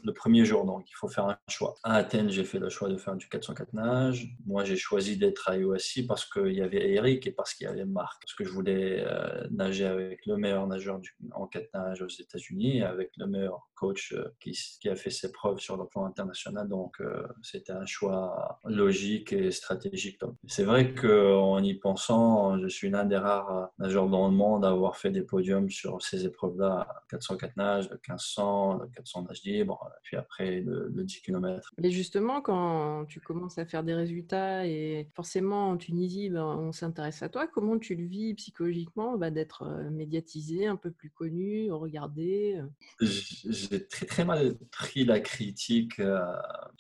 le 0.03 0.13
premier 0.13 0.45
jour, 0.45 0.65
donc 0.65 0.89
il 0.89 0.95
faut 0.95 1.09
faire 1.09 1.27
un 1.27 1.37
choix. 1.49 1.75
Athènes, 1.97 2.31
j'ai 2.31 2.45
fait 2.45 2.59
le 2.59 2.69
choix 2.69 2.89
de 2.89 2.97
faire 2.97 3.17
du 3.17 3.29
404 3.29 3.73
nage. 3.73 4.29
Moi, 4.47 4.65
j'ai 4.65 4.77
choisi 4.77 5.17
d'être 5.17 5.49
à 5.49 5.57
USC 5.57 6.07
parce 6.07 6.25
qu'il 6.25 6.53
y 6.53 6.61
avait 6.61 6.93
Eric 6.93 7.27
et 7.27 7.33
parce 7.33 7.55
qu'il 7.55 7.67
y 7.67 7.71
avait 7.71 7.85
Marc. 7.85 8.23
Parce 8.23 8.35
que 8.35 8.45
je 8.45 8.51
voulais 8.51 9.05
euh, 9.07 9.47
nager 9.51 9.87
avec 9.87 10.27
le 10.27 10.37
meilleur 10.37 10.67
nageur 10.67 11.01
en 11.33 11.47
quatre 11.47 11.73
nage 11.75 12.03
aux 12.03 12.09
États-Unis, 12.09 12.83
avec 12.83 13.13
le 13.17 13.27
meilleur 13.27 13.69
coach 13.75 14.13
euh, 14.13 14.29
qui, 14.41 14.89
a 14.89 14.97
fait 14.97 15.11
ses 15.11 15.33
preuves 15.33 15.59
sur 15.59 15.77
le 15.77 15.87
plan 15.87 16.05
international. 16.05 16.69
Donc, 16.69 17.01
euh, 17.01 17.27
c'était 17.43 17.73
un 17.73 17.87
choix 17.87 18.61
logique 18.65 19.33
et 19.33 19.51
stratégique. 19.51 20.21
C'est 20.47 20.65
vrai 20.65 20.95
qu'en 20.95 21.63
y 21.63 21.75
pensant, 21.75 22.59
je 22.59 22.69
suis 22.69 22.91
l'un 22.91 23.05
des 23.05 23.17
rares 23.17 23.71
nageurs 23.79 24.09
dans 24.09 24.29
le 24.29 24.35
monde 24.35 24.65
à 24.65 24.69
avoir 24.69 24.97
fait 24.97 25.11
des 25.11 25.23
podiums 25.23 25.71
sur 25.71 26.03
ces 26.03 26.27
épreuves-là 26.27 26.87
404 27.11 27.57
nages, 27.57 27.89
le 27.91 27.97
1500, 27.97 28.79
le 28.79 28.87
400 28.89 29.23
nage 29.23 29.43
libre, 29.45 29.91
puis 30.03 30.17
après 30.17 30.61
le 30.61 30.91
10 30.93 31.23
km. 31.23 31.73
Mais 31.87 31.93
justement, 31.93 32.41
quand 32.41 33.05
tu 33.05 33.21
commences 33.21 33.59
à 33.59 33.65
faire 33.65 33.85
des 33.85 33.95
résultats 33.95 34.67
et 34.67 35.07
forcément 35.15 35.69
en 35.71 35.77
Tunisie, 35.77 36.31
ben, 36.31 36.45
on 36.45 36.73
s'intéresse 36.73 37.23
à 37.23 37.29
toi. 37.29 37.47
Comment 37.47 37.79
tu 37.79 37.95
le 37.95 38.05
vis 38.05 38.35
psychologiquement 38.35 39.17
bah, 39.17 39.31
d'être 39.31 39.63
médiatisé, 39.93 40.67
un 40.67 40.75
peu 40.75 40.91
plus 40.91 41.11
connu, 41.11 41.71
regardé 41.71 42.61
J'ai 43.01 43.87
très 43.87 44.05
très 44.05 44.25
mal 44.25 44.57
pris 44.73 45.05
la 45.05 45.21
critique 45.21 46.03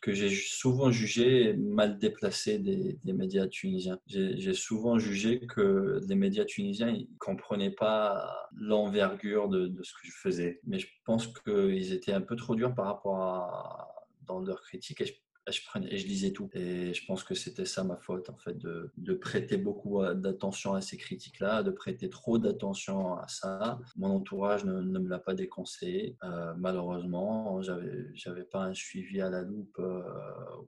que 0.02 0.12
j'ai 0.12 0.30
souvent 0.30 0.90
jugé 0.90 1.54
mal 1.54 2.00
déplacée 2.00 2.58
des, 2.58 2.98
médias 3.12 3.46
tunisiens. 3.46 4.00
J'ai 4.08 4.54
souvent 4.54 4.98
jugé 4.98 5.38
que 5.46 6.00
les 6.08 6.16
médias 6.16 6.44
tunisiens 6.44 6.90
ne 6.90 7.04
comprenaient 7.20 7.70
pas 7.70 8.48
l'envergure 8.56 9.48
de, 9.48 9.68
de, 9.68 9.82
ce 9.84 9.92
que 9.92 10.00
je 10.02 10.10
faisais. 10.10 10.58
Mais 10.66 10.80
je 10.80 10.88
pense 11.04 11.28
qu'ils 11.28 11.92
étaient 11.92 12.12
un 12.12 12.22
peu 12.22 12.34
trop 12.34 12.56
durs 12.56 12.74
par 12.74 12.86
rapport 12.86 13.22
à 13.22 13.95
dans 14.26 14.40
leurs 14.40 14.62
critiques 14.62 15.00
et 15.00 15.22
je 15.52 15.60
et 15.88 15.98
je 15.98 16.06
lisais 16.06 16.32
tout. 16.32 16.48
Et 16.54 16.92
je 16.94 17.04
pense 17.06 17.24
que 17.24 17.34
c'était 17.34 17.64
ça 17.64 17.84
ma 17.84 17.96
faute, 17.96 18.30
en 18.30 18.36
fait, 18.36 18.56
de, 18.58 18.90
prêter 19.14 19.56
beaucoup 19.56 20.02
d'attention 20.14 20.74
à 20.74 20.80
ces 20.80 20.96
critiques-là, 20.96 21.62
de 21.62 21.70
prêter 21.70 22.10
trop 22.10 22.38
d'attention 22.38 23.14
à 23.14 23.26
ça. 23.28 23.78
Mon 23.96 24.10
entourage 24.10 24.64
ne, 24.64 24.80
ne 24.80 24.98
me 24.98 25.08
l'a 25.08 25.18
pas 25.18 25.34
déconseillé. 25.34 26.16
Euh, 26.22 26.54
malheureusement, 26.56 27.62
j'avais, 27.62 28.06
j'avais 28.14 28.44
pas 28.44 28.62
un 28.64 28.74
suivi 28.74 29.20
à 29.20 29.30
la 29.30 29.42
loupe 29.42 29.78
euh, 29.78 30.02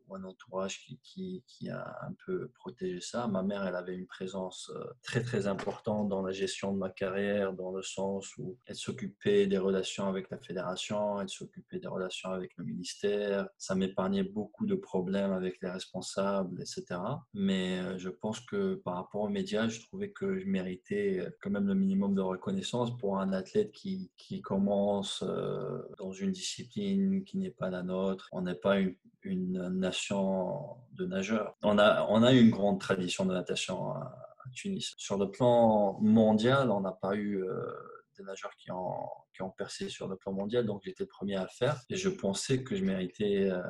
ou 0.06 0.14
un 0.14 0.25
entourage 0.25 0.80
qui, 0.80 0.99
qui, 1.02 1.44
qui, 1.47 1.70
a 1.70 1.99
un 2.02 2.14
peu 2.26 2.49
protégé 2.54 3.00
ça. 3.00 3.26
Ma 3.26 3.42
mère, 3.42 3.66
elle 3.66 3.76
avait 3.76 3.94
une 3.94 4.06
présence 4.06 4.70
euh, 4.75 4.85
très, 5.02 5.23
très 5.23 5.47
importante 5.47 6.08
dans 6.08 6.23
la 6.23 6.32
gestion 6.32 6.73
de 6.73 6.78
ma 6.78 6.90
carrière, 6.90 7.52
dans 7.52 7.70
le 7.70 7.82
sens 7.82 8.37
où 8.38 8.56
elle 8.66 8.76
s'occupait 8.76 9.47
des 9.47 9.58
relations 9.58 10.06
avec 10.06 10.30
la 10.30 10.38
fédération, 10.38 11.20
elle 11.20 11.28
s'occupait 11.28 11.78
des 11.78 11.88
relations 11.88 12.30
avec 12.30 12.56
le 12.56 12.64
ministère. 12.64 13.49
Ça 13.58 13.75
m'épargnait 13.75 14.25
beaucoup 14.25 14.66
de 14.68 14.76
problèmes 14.76 15.32
avec 15.32 15.60
les 15.62 15.68
responsables, 15.68 16.60
etc. 16.60 17.00
Mais 17.34 17.78
euh, 17.78 17.98
je 17.98 18.08
pense 18.08 18.40
que 18.40 18.76
par 18.76 18.94
rapport 18.94 19.22
aux 19.22 19.28
médias, 19.28 19.68
je 19.68 19.80
trouvais 19.80 20.10
que 20.10 20.38
je 20.38 20.46
méritais 20.46 21.18
euh, 21.18 21.30
quand 21.42 21.50
même 21.50 21.66
le 21.66 21.75
minimum 21.75 22.14
de 22.14 22.20
reconnaissance 22.20 22.96
pour 22.96 23.18
un 23.18 23.32
athlète 23.32 23.72
qui, 23.72 24.10
commence 24.44 25.25
dans 25.98 26.12
une 26.12 26.30
discipline 26.30 27.25
qui 27.25 27.38
n'est 27.38 27.50
pas 27.50 27.70
la 27.70 27.82
nôtre. 27.82 28.28
On 28.30 28.42
n'est 28.42 28.54
pas 28.54 28.78
une, 28.78 28.94
une, 29.22 29.68
nation 29.68 30.76
de 30.92 31.06
nageurs. 31.06 31.56
On 31.62 31.78
a, 31.78 32.06
on 32.08 32.22
a 32.22 32.32
une 32.32 32.50
grande 32.50 32.78
tradition 32.78 33.26
de 33.26 33.32
natation 33.32 33.92
à, 33.92 34.14
Tunis. 34.54 34.94
Sur 34.96 35.18
le 35.18 35.30
plan 35.30 35.98
mondial, 36.00 36.70
on 36.70 36.80
n'a 36.80 36.92
pas 36.92 37.16
eu 37.16 37.44
des 38.18 38.25
nageurs 38.25 38.54
qui 38.56 38.70
ont, 38.70 39.08
qui 39.34 39.42
ont 39.42 39.50
percé 39.50 39.88
sur 39.88 40.08
le 40.08 40.16
plan 40.16 40.32
mondial, 40.32 40.66
donc 40.66 40.82
j'étais 40.84 41.04
le 41.04 41.08
premier 41.08 41.37
à 41.37 41.42
le 41.42 41.48
faire. 41.48 41.80
Et 41.88 41.96
je 41.96 42.08
pensais 42.08 42.62
que 42.62 42.76
je 42.76 42.84
méritais, 42.84 43.50
euh, 43.50 43.62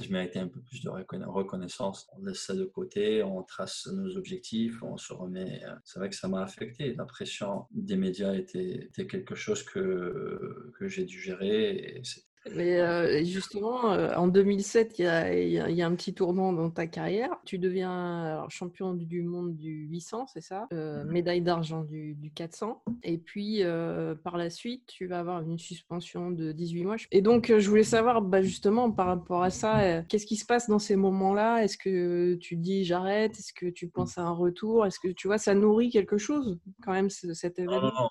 je 0.00 0.10
méritais 0.10 0.38
un 0.38 0.48
peu 0.48 0.60
plus 0.60 0.82
de 0.82 0.90
reconnaissance. 0.90 2.08
On 2.12 2.24
laisse 2.24 2.44
ça 2.44 2.54
de 2.54 2.64
côté, 2.64 3.22
on 3.22 3.42
trace 3.42 3.86
nos 3.86 4.16
objectifs, 4.16 4.82
on 4.82 4.96
se 4.96 5.12
remet. 5.12 5.64
Euh, 5.64 5.74
c'est 5.84 5.98
vrai 5.98 6.10
que 6.10 6.16
ça 6.16 6.28
m'a 6.28 6.42
affecté. 6.42 6.94
La 6.94 7.04
pression 7.04 7.66
des 7.72 7.96
médias 7.96 8.34
était, 8.34 8.84
était 8.84 9.06
quelque 9.06 9.34
chose 9.34 9.62
que, 9.62 10.72
que 10.78 10.88
j'ai 10.88 11.04
dû 11.04 11.20
gérer. 11.20 11.76
Et 11.76 12.02
mais 12.52 12.80
euh, 12.80 13.24
justement, 13.24 13.92
euh, 13.92 14.14
en 14.16 14.28
2007, 14.28 14.98
il 14.98 15.04
y, 15.04 15.82
a, 15.82 15.86
un 15.86 15.94
petit 15.94 16.14
tournant 16.14 16.52
dans 16.52 16.70
ta 16.70 16.86
carrière. 16.86 17.30
Tu 17.44 17.58
deviens 17.58 18.46
champion 18.48 18.94
du 18.94 19.22
monde 19.22 19.56
du 19.56 19.86
800, 19.88 20.26
c'est 20.32 20.40
ça? 20.40 20.66
Euh, 20.72 21.04
mmh. 21.04 21.10
Médaille 21.10 21.40
d'argent 21.40 21.82
du, 21.82 22.16
400. 22.34 22.82
Et 23.02 23.18
puis, 23.18 23.62
par 24.22 24.36
la 24.36 24.50
suite, 24.50 24.86
tu 24.86 25.06
vas 25.06 25.20
avoir 25.20 25.42
une 25.42 25.58
suspension 25.58 26.30
de 26.30 26.52
18 26.52 26.84
mois. 26.84 26.96
Et 27.10 27.22
donc, 27.22 27.52
je 27.56 27.68
voulais 27.68 27.84
savoir, 27.84 28.22
bah, 28.22 28.42
justement, 28.42 28.90
par 28.90 29.06
rapport 29.06 29.42
à 29.42 29.50
ça, 29.50 30.02
qu'est-ce 30.02 30.26
qui 30.26 30.36
se 30.36 30.46
passe 30.46 30.68
dans 30.68 30.78
ces 30.78 30.96
moments-là? 30.96 31.64
Est-ce 31.64 31.78
que 31.78 32.34
tu 32.34 32.56
dis 32.56 32.84
j'arrête? 32.84 33.38
Est-ce 33.38 33.52
que 33.52 33.66
tu 33.66 33.88
penses 33.88 34.18
à 34.18 34.22
un 34.22 34.32
retour? 34.32 34.86
Est-ce 34.86 35.00
que 35.00 35.08
tu 35.08 35.28
vois, 35.28 35.38
ça 35.38 35.54
nourrit 35.54 35.90
quelque 35.90 36.18
chose, 36.18 36.58
quand 36.82 36.92
même, 36.92 37.10
cet 37.10 37.58
événement? 37.58 38.10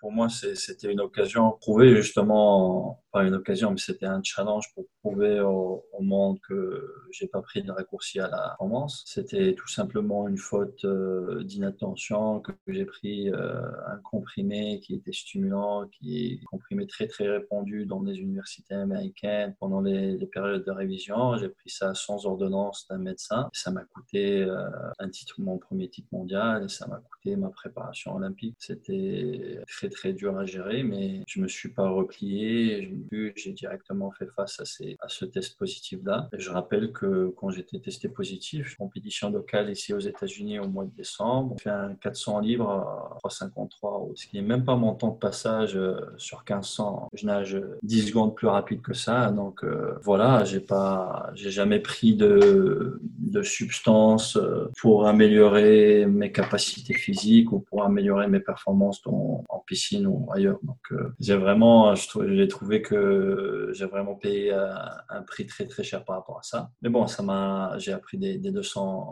Pour 0.00 0.12
moi, 0.12 0.28
c'était 0.28 0.92
une 0.92 1.00
occasion 1.00 1.50
de 1.50 1.54
prouver 1.56 1.96
justement, 1.96 3.02
pas 3.12 3.24
une 3.24 3.34
occasion, 3.34 3.70
mais 3.70 3.78
c'était 3.78 4.06
un 4.06 4.20
challenge 4.22 4.72
pour 4.74 4.84
prouver 5.02 5.40
au, 5.40 5.84
monde 6.00 6.38
que 6.46 7.06
j'ai 7.12 7.26
pas 7.26 7.40
pris 7.40 7.62
de 7.62 7.70
raccourci 7.70 8.20
à 8.20 8.28
la 8.28 8.48
performance. 8.48 9.04
C'était 9.06 9.54
tout 9.54 9.68
simplement 9.68 10.28
une 10.28 10.36
faute 10.36 10.84
euh, 10.84 11.42
d'inattention, 11.44 12.40
que 12.40 12.52
j'ai 12.68 12.84
pris 12.84 13.30
euh, 13.30 13.62
un 13.86 13.96
comprimé 13.98 14.80
qui 14.80 14.94
était 14.94 15.12
stimulant, 15.12 15.86
qui 15.88 16.26
est 16.26 16.44
comprimé 16.44 16.86
très 16.86 17.06
très 17.06 17.28
répandu 17.28 17.86
dans 17.86 18.02
les 18.02 18.18
universités 18.18 18.74
américaines 18.74 19.54
pendant 19.58 19.80
les, 19.80 20.18
périodes 20.26 20.64
de 20.64 20.70
révision. 20.70 21.36
J'ai 21.38 21.48
pris 21.48 21.70
ça 21.70 21.94
sans 21.94 22.26
ordonnance 22.26 22.86
d'un 22.88 22.98
médecin. 22.98 23.48
Ça 23.52 23.70
m'a 23.70 23.84
coûté 23.84 24.42
euh, 24.42 24.68
un 24.98 25.08
titre, 25.08 25.36
mon 25.38 25.58
premier 25.58 25.88
titre 25.88 26.08
mondial, 26.12 26.64
et 26.64 26.68
ça 26.68 26.86
m'a 26.86 26.96
coûté 26.96 27.36
ma 27.36 27.48
préparation 27.48 28.16
olympique. 28.16 28.56
C'était 28.58 29.53
très 29.66 29.88
très 29.88 30.12
dur 30.12 30.36
à 30.38 30.44
gérer, 30.44 30.82
mais 30.82 31.22
je 31.26 31.40
me 31.40 31.48
suis 31.48 31.68
pas 31.68 31.88
replié. 31.88 32.94
J'ai 33.36 33.52
directement 33.52 34.10
fait 34.12 34.28
face 34.36 34.60
à, 34.60 34.64
ces, 34.64 34.96
à 35.00 35.08
ce 35.08 35.24
test 35.24 35.58
positif-là. 35.58 36.28
Je 36.36 36.50
rappelle 36.50 36.92
que 36.92 37.32
quand 37.36 37.50
j'étais 37.50 37.78
testé 37.78 38.08
positif, 38.08 38.76
compétition 38.76 39.30
locale 39.30 39.70
ici 39.70 39.92
aux 39.92 40.00
États-Unis 40.00 40.58
au 40.58 40.68
mois 40.68 40.84
de 40.84 40.94
décembre, 40.96 41.56
j'ai 41.58 41.64
fait 41.64 41.70
un 41.70 41.94
400 41.94 42.40
livres 42.40 42.70
à 42.70 43.18
3,53, 43.24 44.12
ce 44.14 44.26
qui 44.26 44.36
n'est 44.36 44.42
même 44.42 44.64
pas 44.64 44.76
mon 44.76 44.94
temps 44.94 45.08
de 45.08 45.18
passage 45.18 45.76
euh, 45.76 45.96
sur 46.16 46.44
1500. 46.48 47.08
Je 47.12 47.26
nage 47.26 47.60
10 47.82 48.08
secondes 48.08 48.34
plus 48.34 48.48
rapide 48.48 48.82
que 48.82 48.94
ça, 48.94 49.30
donc 49.30 49.64
euh, 49.64 49.94
voilà, 50.02 50.44
j'ai 50.44 50.60
pas, 50.60 51.30
j'ai 51.34 51.50
jamais 51.50 51.80
pris 51.80 52.14
de, 52.14 53.00
de 53.02 53.42
substance 53.42 54.36
euh, 54.36 54.70
pour 54.78 55.06
améliorer 55.06 56.06
mes 56.06 56.32
capacités 56.32 56.94
physiques 56.94 57.52
ou 57.52 57.60
pour 57.60 57.84
améliorer 57.84 58.28
mes 58.28 58.40
performances 58.40 59.02
dans, 59.02 59.43
en 59.48 59.60
piscine 59.60 60.06
ou 60.06 60.28
ailleurs. 60.32 60.58
Donc, 60.62 60.78
euh, 60.92 61.14
j'ai 61.20 61.36
vraiment, 61.36 61.94
j'ai 61.94 62.48
trouvé 62.48 62.82
que 62.82 63.70
j'ai 63.72 63.86
vraiment 63.86 64.14
payé 64.14 64.52
un, 64.52 65.22
prix 65.22 65.46
très 65.46 65.66
très 65.66 65.82
cher 65.82 66.04
par 66.04 66.16
rapport 66.16 66.38
à 66.38 66.42
ça. 66.42 66.70
Mais 66.82 66.88
bon, 66.88 67.06
ça 67.06 67.22
m'a, 67.22 67.74
j'ai 67.78 67.92
appris 67.92 68.18
des, 68.18 68.38
des 68.38 68.50
leçons 68.50 69.04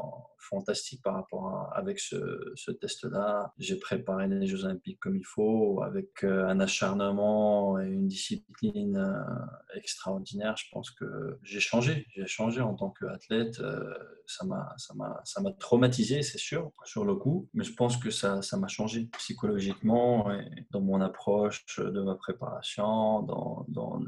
fantastique 0.43 1.03
par 1.03 1.15
rapport 1.15 1.49
à, 1.49 1.77
avec 1.77 1.99
ce, 1.99 2.71
test-là. 2.81 3.53
J'ai 3.59 3.77
préparé 3.77 4.29
les 4.29 4.47
Jeux 4.47 4.65
Olympiques 4.65 5.01
comme 5.01 5.17
il 5.17 5.25
faut, 5.25 5.83
avec 5.83 6.25
euh, 6.25 6.47
un 6.47 6.61
acharnement 6.61 7.79
et 7.81 7.87
une 7.87 8.09
discipline 8.09 8.97
euh, 8.97 9.77
extraordinaire. 9.77 10.57
Je 10.57 10.67
pense 10.73 10.91
que 10.91 11.39
j'ai 11.43 11.61
changé. 11.61 12.07
J'ai 12.15 12.27
changé 12.27 12.61
en 12.61 12.75
tant 12.75 12.91
qu'athlète. 12.91 13.61
Euh, 13.61 13.95
ça 14.27 14.45
m'a, 14.45 15.53
traumatisé, 15.59 16.23
c'est 16.23 16.39
sûr, 16.39 16.73
sur 16.85 17.05
le 17.05 17.15
coup, 17.17 17.49
mais 17.55 17.65
je 17.65 17.75
pense 17.75 17.97
que 17.97 18.11
ça, 18.11 18.41
ça 18.41 18.57
m'a 18.57 18.69
changé 18.69 19.09
psychologiquement 19.19 20.33
et 20.33 20.67
dans 20.71 20.81
mon 20.81 21.01
approche 21.01 21.65
de 21.79 22.01
ma 22.01 22.15
préparation, 22.15 23.23
dans, 23.23 23.67
dans, 23.69 24.01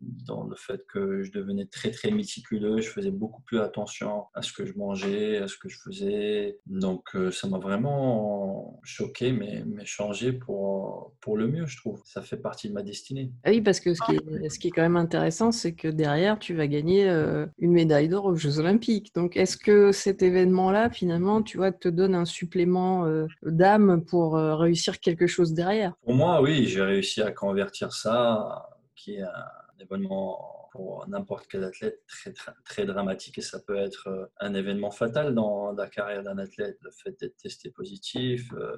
dans 0.00 0.44
le 0.44 0.56
fait 0.56 0.86
que 0.86 1.22
je 1.22 1.32
devenais 1.32 1.66
très 1.66 1.90
très 1.90 2.10
méticuleux. 2.10 2.80
Je 2.80 2.88
faisais 2.88 3.10
beaucoup 3.10 3.42
plus 3.42 3.60
attention 3.60 4.26
à 4.34 4.42
ce 4.42 4.52
que 4.52 4.64
je 4.64 4.74
mangeais, 4.74 5.38
à 5.38 5.48
ce 5.48 5.56
que 5.58 5.67
je 5.68 5.78
faisais. 5.78 6.58
Donc 6.66 7.14
euh, 7.14 7.30
ça 7.30 7.48
m'a 7.48 7.58
vraiment 7.58 8.80
choqué, 8.82 9.32
mais, 9.32 9.62
mais 9.66 9.84
changé 9.84 10.32
pour, 10.32 11.14
pour 11.20 11.36
le 11.36 11.48
mieux, 11.48 11.66
je 11.66 11.76
trouve. 11.76 12.02
Ça 12.04 12.22
fait 12.22 12.36
partie 12.36 12.68
de 12.68 12.74
ma 12.74 12.82
destinée. 12.82 13.30
Ah 13.44 13.50
oui, 13.50 13.60
parce 13.60 13.80
que 13.80 13.94
ce 13.94 14.00
qui 14.04 14.16
est, 14.16 14.48
ce 14.48 14.58
qui 14.58 14.68
est 14.68 14.70
quand 14.70 14.82
même 14.82 14.96
intéressant, 14.96 15.52
c'est 15.52 15.74
que 15.74 15.88
derrière, 15.88 16.38
tu 16.38 16.54
vas 16.54 16.66
gagner 16.66 17.08
euh, 17.08 17.46
une 17.58 17.72
médaille 17.72 18.08
d'or 18.08 18.26
aux 18.26 18.36
Jeux 18.36 18.58
Olympiques. 18.58 19.14
Donc 19.14 19.36
est-ce 19.36 19.56
que 19.56 19.92
cet 19.92 20.22
événement-là, 20.22 20.90
finalement, 20.90 21.42
tu 21.42 21.56
vois, 21.56 21.72
te 21.72 21.88
donne 21.88 22.14
un 22.14 22.24
supplément 22.24 23.06
euh, 23.06 23.26
d'âme 23.42 24.04
pour 24.04 24.34
réussir 24.34 25.00
quelque 25.00 25.26
chose 25.26 25.52
derrière? 25.54 25.94
Pour 26.04 26.14
moi, 26.14 26.42
oui, 26.42 26.66
j'ai 26.66 26.82
réussi 26.82 27.22
à 27.22 27.30
convertir 27.30 27.92
ça, 27.92 28.68
qui 28.94 29.14
est 29.14 29.22
un 29.22 29.80
événement 29.80 30.67
pour 30.70 31.06
n'importe 31.08 31.46
quel 31.48 31.64
athlète 31.64 32.02
très, 32.06 32.32
très, 32.64 32.86
dramatique 32.86 33.38
et 33.38 33.42
ça 33.42 33.58
peut 33.60 33.76
être 33.76 34.08
euh, 34.08 34.26
un 34.40 34.54
événement 34.54 34.90
fatal 34.90 35.34
dans 35.34 35.72
la 35.72 35.88
carrière 35.88 36.22
d'un 36.22 36.38
athlète. 36.38 36.78
Le 36.82 36.90
fait 36.90 37.18
d'être 37.20 37.36
testé 37.36 37.70
positif, 37.70 38.52
euh, 38.54 38.76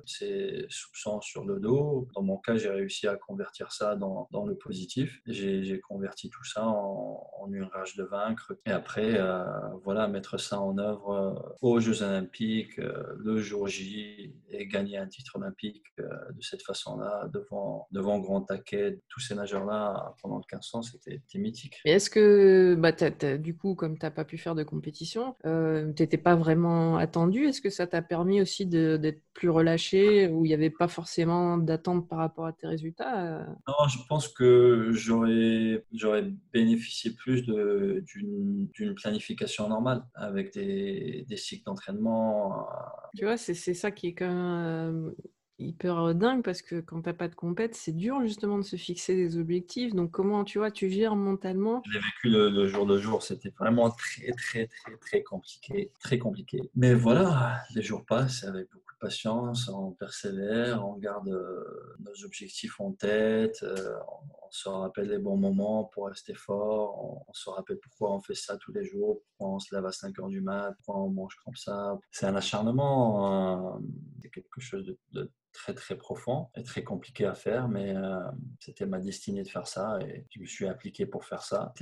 soupçons 0.69 1.21
sur 1.21 1.45
le 1.45 1.61
dos. 1.61 2.09
Dans 2.15 2.23
mon 2.23 2.39
cas, 2.39 2.57
j'ai 2.57 2.71
réussi 2.71 3.07
à 3.07 3.17
convertir 3.17 3.73
ça 3.73 3.97
dans, 3.97 4.29
dans 4.31 4.45
le 4.45 4.57
positif. 4.57 5.21
J'ai 5.27 5.81
converti 5.81 6.31
tout 6.31 6.45
ça 6.45 6.67
en, 6.67 7.49
une 7.53 7.65
rage 7.65 7.97
de 7.97 8.05
vaincre 8.05 8.55
et 8.65 8.71
après, 8.71 9.19
euh, 9.19 9.45
voilà, 9.83 10.07
mettre 10.07 10.39
ça 10.39 10.61
en 10.61 10.79
œuvre 10.79 11.57
aux 11.61 11.81
Jeux 11.81 12.03
Olympiques, 12.03 12.77
le 12.77 13.39
jour 13.39 13.67
J 13.67 14.35
et 14.51 14.67
gagner 14.67 14.99
un 14.99 15.09
titre 15.09 15.37
olympique 15.37 15.85
de 15.99 16.43
cette 16.43 16.63
façon-là 16.63 17.29
devant, 17.33 17.89
devant 17.91 18.19
grand 18.21 18.43
taquet. 18.43 19.01
Tous 19.09 19.21
ces 19.21 19.35
nageurs-là 19.35 20.15
pendant 20.23 20.37
le 20.37 20.43
1500, 20.43 20.83
c'était 20.83 21.21
mythique 21.39 21.81
est-ce 21.91 22.11
que, 22.11 22.75
bah, 22.75 22.93
du 23.39 23.57
coup, 23.57 23.75
comme 23.75 23.99
tu 23.99 24.05
n'as 24.05 24.11
pas 24.11 24.25
pu 24.25 24.39
faire 24.39 24.55
de 24.55 24.63
compétition, 24.63 25.37
euh, 25.47 25.93
tu 25.93 26.03
n'étais 26.03 26.19
pas 26.19 26.35
vraiment 26.35 26.97
attendu 26.97 27.45
Est-ce 27.45 27.61
que 27.61 27.71
ça 27.71 27.87
t'a 27.87 28.03
permis 28.03 28.41
aussi 28.41 28.67
d'être 28.67 29.23
plus 29.35 29.49
relâché, 29.49 30.29
où 30.29 30.45
il 30.45 30.49
n'y 30.49 30.55
avait 30.55 30.71
pas 30.71 30.89
forcément 30.89 31.57
d'attente 31.57 32.09
par 32.09 32.19
rapport 32.19 32.47
à 32.47 32.53
tes 32.53 32.67
résultats 32.67 33.39
euh? 33.41 33.45
Non, 33.69 33.89
je 33.89 33.99
pense 34.09 34.29
que 34.29 34.91
j'aurais 34.93 36.33
bénéficié 36.53 37.13
plus 37.13 37.43
d'une 37.43 38.95
planification 38.97 39.69
normale, 39.69 40.05
avec 40.15 40.53
des, 40.53 41.25
des 41.29 41.37
cycles 41.37 41.65
d'entraînement. 41.65 42.67
Tu 43.17 43.25
vois, 43.25 43.37
c'est 43.37 43.55
ça 43.55 43.91
qui 43.91 44.09
est 44.09 44.15
quand 44.15 44.29
même 44.29 45.13
hyper 45.61 46.15
dingue 46.15 46.43
parce 46.43 46.63
que 46.63 46.81
quand 46.81 47.03
t'as 47.03 47.13
pas 47.13 47.29
de 47.29 47.35
compète, 47.35 47.75
c'est 47.75 47.93
dur 47.93 48.21
justement 48.23 48.59
de 48.59 48.63
se 48.63 48.77
fixer 48.77 49.15
des 49.15 49.39
objectifs. 49.39 49.95
Donc 49.95 50.11
comment 50.11 50.45
tu 50.45 50.59
vois, 50.59 50.71
tu 50.71 50.91
gères 50.91 51.17
mentalement? 51.17 51.83
Je 51.87 51.93
l'ai 51.93 51.99
vécu 51.99 52.29
le, 52.29 52.67
jour 52.67 52.87
de 52.87 52.99
jour, 52.99 53.23
c'était 53.23 53.53
vraiment 53.59 53.91
très 53.91 54.33
très 54.33 54.67
très 54.67 54.97
très 54.97 55.23
compliqué, 55.23 55.93
très 56.01 56.19
compliqué. 56.19 56.71
Mais 56.75 56.95
voilà, 56.95 57.63
les 57.75 57.83
jours 57.83 58.05
passent 58.05 58.45
avec 58.45 58.71
beaucoup 58.71 58.95
de 58.95 58.99
patience, 58.99 59.69
on 59.69 59.93
persévère, 59.93 60.87
on 60.87 60.97
garde 60.97 61.29
nos 61.29 62.25
objectifs 62.25 62.81
en 62.81 62.93
tête, 62.93 63.65
on, 63.65 64.51
se 64.53 64.69
rappelle 64.69 65.09
les 65.09 65.19
bons 65.19 65.37
moments 65.37 65.85
pour 65.85 66.09
rester 66.09 66.35
fort, 66.35 67.25
on, 67.29 67.33
se 67.33 67.49
rappelle 67.49 67.79
pourquoi 67.79 68.13
on 68.15 68.21
fait 68.21 68.35
ça 68.35 68.57
tous 68.57 68.73
les 68.73 68.85
jours, 68.85 69.21
pourquoi 69.23 69.55
on 69.55 69.59
se 69.61 69.73
lève 69.73 69.87
à 69.87 69.93
5 69.93 70.19
heures 70.19 70.29
du 70.29 70.41
mat, 70.41 70.75
pourquoi 70.79 71.05
on 71.05 71.11
mange 71.11 71.37
comme 71.45 71.55
ça. 71.55 71.97
C'est 72.11 72.27
un 72.27 72.35
acharnement, 72.35 73.27
hein. 73.33 73.81
c'est 74.21 74.31
quelque 74.31 74.61
chose 74.61 74.97
de 75.13 75.31
très 75.53 75.75
très 75.75 75.97
profond 75.97 76.49
et 76.57 76.63
très 76.63 76.85
compliqué 76.85 77.27
à 77.27 77.35
faire, 77.35 77.69
mais 77.69 77.95
euh, 77.95 78.19
c'était 78.59 78.87
ma 78.87 78.99
destinée 78.99 79.43
de 79.43 79.49
faire 79.49 79.67
ça 79.67 79.99
et 80.01 80.27
je 80.31 80.41
me 80.41 80.47
suis 80.47 80.67
appliqué 80.67 81.07
pour 81.07 81.25
faire 81.25 81.43
ça. 81.43 81.73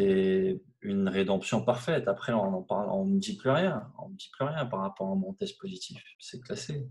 Une 0.81 1.09
rédemption 1.09 1.63
parfaite. 1.63 2.09
Après, 2.09 2.33
on 2.33 3.05
ne 3.05 3.15
me 3.15 3.19
dit 3.19 3.37
plus 3.37 3.51
rien. 3.51 3.91
On 3.99 4.09
me 4.09 4.17
dit 4.17 4.31
plus 4.33 4.45
rien 4.45 4.65
par 4.67 4.81
rapport 4.81 5.11
à 5.11 5.15
mon 5.15 5.33
test 5.33 5.59
positif. 5.59 6.03
C'est 6.19 6.41
classé. 6.41 6.87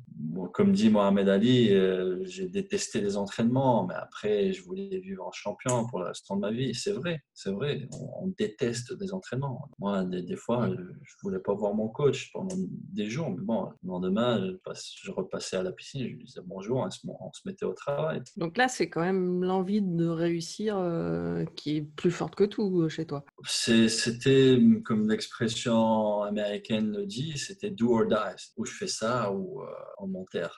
comme 0.54 0.74
dit 0.74 0.90
Mohamed 0.90 1.30
Ali, 1.30 1.74
euh, 1.74 2.24
j'ai 2.26 2.48
détesté 2.50 3.02
les 3.02 3.18
entraînements, 3.18 3.86
mais 3.86 3.96
après, 3.96 4.52
je 4.52 4.64
voulais 4.64 5.00
vivre 5.00 5.26
en 5.26 5.32
champion 5.32 5.88
pour 5.88 6.00
le 6.00 6.08
restant 6.08 6.36
de 6.36 6.42
ma 6.42 6.52
vie. 6.52 6.76
C'est 6.76 6.92
vrai, 6.92 7.24
c'est 7.34 7.52
vrai. 7.52 7.88
On, 8.22 8.28
déteste 8.38 8.94
des 8.94 9.14
entraînements. 9.14 9.70
Moi, 9.80 10.04
des, 10.04 10.36
fois, 10.36 10.68
je, 10.68 10.74
ne 10.74 10.88
voulais 11.24 11.40
pas 11.40 11.54
voir 11.54 11.74
mon 11.74 11.88
coach 11.88 12.32
pendant 12.34 12.56
des 12.58 13.10
jours, 13.10 13.32
mais 13.32 13.42
bon, 13.42 13.72
le 13.84 13.88
lendemain, 13.88 14.40
je, 14.40 15.12
repassais 15.12 15.56
à 15.56 15.64
la 15.64 15.72
piscine, 15.72 16.02
je 16.02 16.08
lui 16.08 16.24
disais 16.26 16.42
bonjour, 16.46 16.78
on 16.78 16.90
se, 16.92 17.00
on 17.08 17.32
se 17.32 17.42
mettait 17.46 17.66
au 17.66 17.74
travail. 17.74 18.22
Donc 18.36 18.58
là, 18.58 18.68
c'est 18.68 18.90
quand 18.90 19.02
même 19.02 19.44
l'envie 19.44 19.82
de 19.82 20.06
réussir 20.08 20.78
euh, 20.78 21.46
qui 21.56 21.78
est 21.78 21.82
plus 21.82 22.12
forte 22.12 22.36
que 22.36 22.44
tout 22.44 22.82
euh, 22.82 22.90
chez 22.90 23.06
toi. 23.06 23.24
C'était, 23.88 24.60
comme 24.84 25.10
l'expression 25.10 26.24
américaine 26.24 26.92
le 26.92 27.06
dit, 27.06 27.38
c'était 27.38 27.70
do 27.70 27.94
or 27.94 28.06
die. 28.06 28.52
Ou 28.58 28.66
je 28.66 28.74
fais 28.74 28.88
ça 28.88 29.32
ou 29.32 29.62
euh, 29.62 29.68
on 30.00 30.08
m'enterre. 30.08 30.58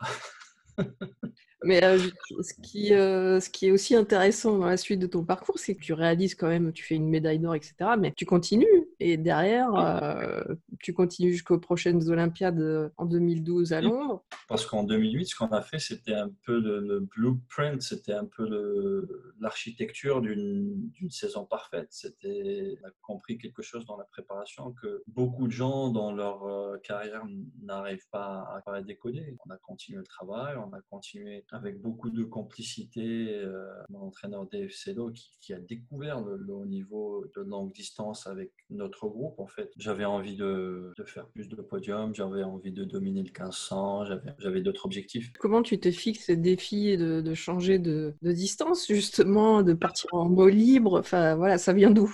Mais 1.63 1.83
euh, 1.83 1.99
ce, 2.41 2.53
qui, 2.61 2.93
euh, 2.93 3.39
ce 3.39 3.49
qui 3.49 3.67
est 3.67 3.71
aussi 3.71 3.95
intéressant 3.95 4.57
dans 4.57 4.65
la 4.65 4.77
suite 4.77 4.99
de 4.99 5.07
ton 5.07 5.25
parcours, 5.25 5.59
c'est 5.59 5.75
que 5.75 5.81
tu 5.81 5.93
réalises 5.93 6.35
quand 6.35 6.47
même, 6.47 6.71
tu 6.71 6.83
fais 6.83 6.95
une 6.95 7.09
médaille 7.09 7.39
d'or, 7.39 7.55
etc. 7.55 7.73
Mais 7.99 8.13
tu 8.15 8.25
continues. 8.25 8.88
Et 8.99 9.17
derrière, 9.17 9.73
euh, 9.75 10.55
tu 10.79 10.93
continues 10.93 11.31
jusqu'aux 11.31 11.59
prochaines 11.59 12.09
Olympiades 12.09 12.91
en 12.97 13.05
2012 13.05 13.73
à 13.73 13.81
Londres. 13.81 14.23
Parce 14.47 14.65
qu'en 14.65 14.83
2008, 14.83 15.25
ce 15.25 15.35
qu'on 15.35 15.47
a 15.47 15.61
fait, 15.61 15.79
c'était 15.79 16.15
un 16.15 16.29
peu 16.45 16.59
le, 16.59 16.99
blueprint, 16.99 17.81
c'était 17.81 18.13
un 18.13 18.25
peu 18.25 19.07
l'architecture 19.39 20.21
d'une 20.21 20.91
saison 21.09 21.45
parfaite. 21.45 21.87
C'était, 21.91 22.77
on 22.83 22.87
a 22.87 22.91
compris 23.01 23.37
quelque 23.37 23.61
chose 23.61 23.85
dans 23.85 23.97
la 23.97 24.05
préparation 24.05 24.71
que 24.73 25.03
beaucoup 25.07 25.47
de 25.47 25.53
gens 25.53 25.89
dans 25.89 26.11
leur 26.11 26.81
carrière 26.81 27.23
n'arrivent 27.61 28.09
pas 28.11 28.61
à, 28.65 28.73
à 28.73 28.81
décoder. 28.81 29.37
On 29.45 29.51
a 29.51 29.57
continué 29.57 29.99
le 29.99 30.05
travail, 30.05 30.57
on 30.57 30.73
a 30.73 30.81
continué 30.89 31.45
avec 31.51 31.79
beaucoup 31.81 32.09
de 32.09 32.23
complicité. 32.23 33.35
Euh, 33.35 33.67
mon 33.89 34.07
entraîneur 34.07 34.45
Dave 34.47 34.69
Cedo 34.69 35.11
qui, 35.11 35.53
a 35.53 35.59
découvert 35.59 36.21
le, 36.21 36.53
haut 36.53 36.65
niveau 36.65 37.25
de 37.35 37.41
longue 37.41 37.71
distance 37.73 38.27
avec 38.27 38.51
notre 38.69 38.88
groupe. 39.07 39.39
En 39.39 39.47
fait, 39.47 39.71
j'avais 39.77 40.05
envie 40.05 40.35
de, 40.35 40.93
faire 41.05 41.27
plus 41.27 41.47
de 41.47 41.55
podiums, 41.55 42.13
j'avais 42.13 42.43
envie 42.43 42.71
de 42.71 42.83
dominer 42.83 43.19
le 43.21 43.29
1500, 43.29 44.05
j'avais 44.39 44.61
d'autres 44.61 44.85
objectifs. 44.85 45.31
Comment 45.39 45.61
tu 45.61 45.79
te 45.79 45.91
fixes 45.91 46.25
ce 46.27 46.31
défi 46.31 46.97
de, 46.97 47.21
de 47.21 47.33
changer 47.33 47.79
de, 47.79 48.13
de, 48.21 48.31
distance, 48.31 48.87
justement, 48.87 49.63
de 49.63 49.73
partir 49.73 50.13
en 50.13 50.29
mot 50.29 50.47
libre? 50.47 50.99
Enfin, 50.99 51.35
voilà, 51.35 51.57
ça 51.57 51.73
vient 51.73 51.91
d'où? 51.91 52.13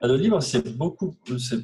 Ah, 0.00 0.06
Le 0.06 0.16
libre, 0.16 0.40
c'est 0.40 0.76
beaucoup, 0.76 1.16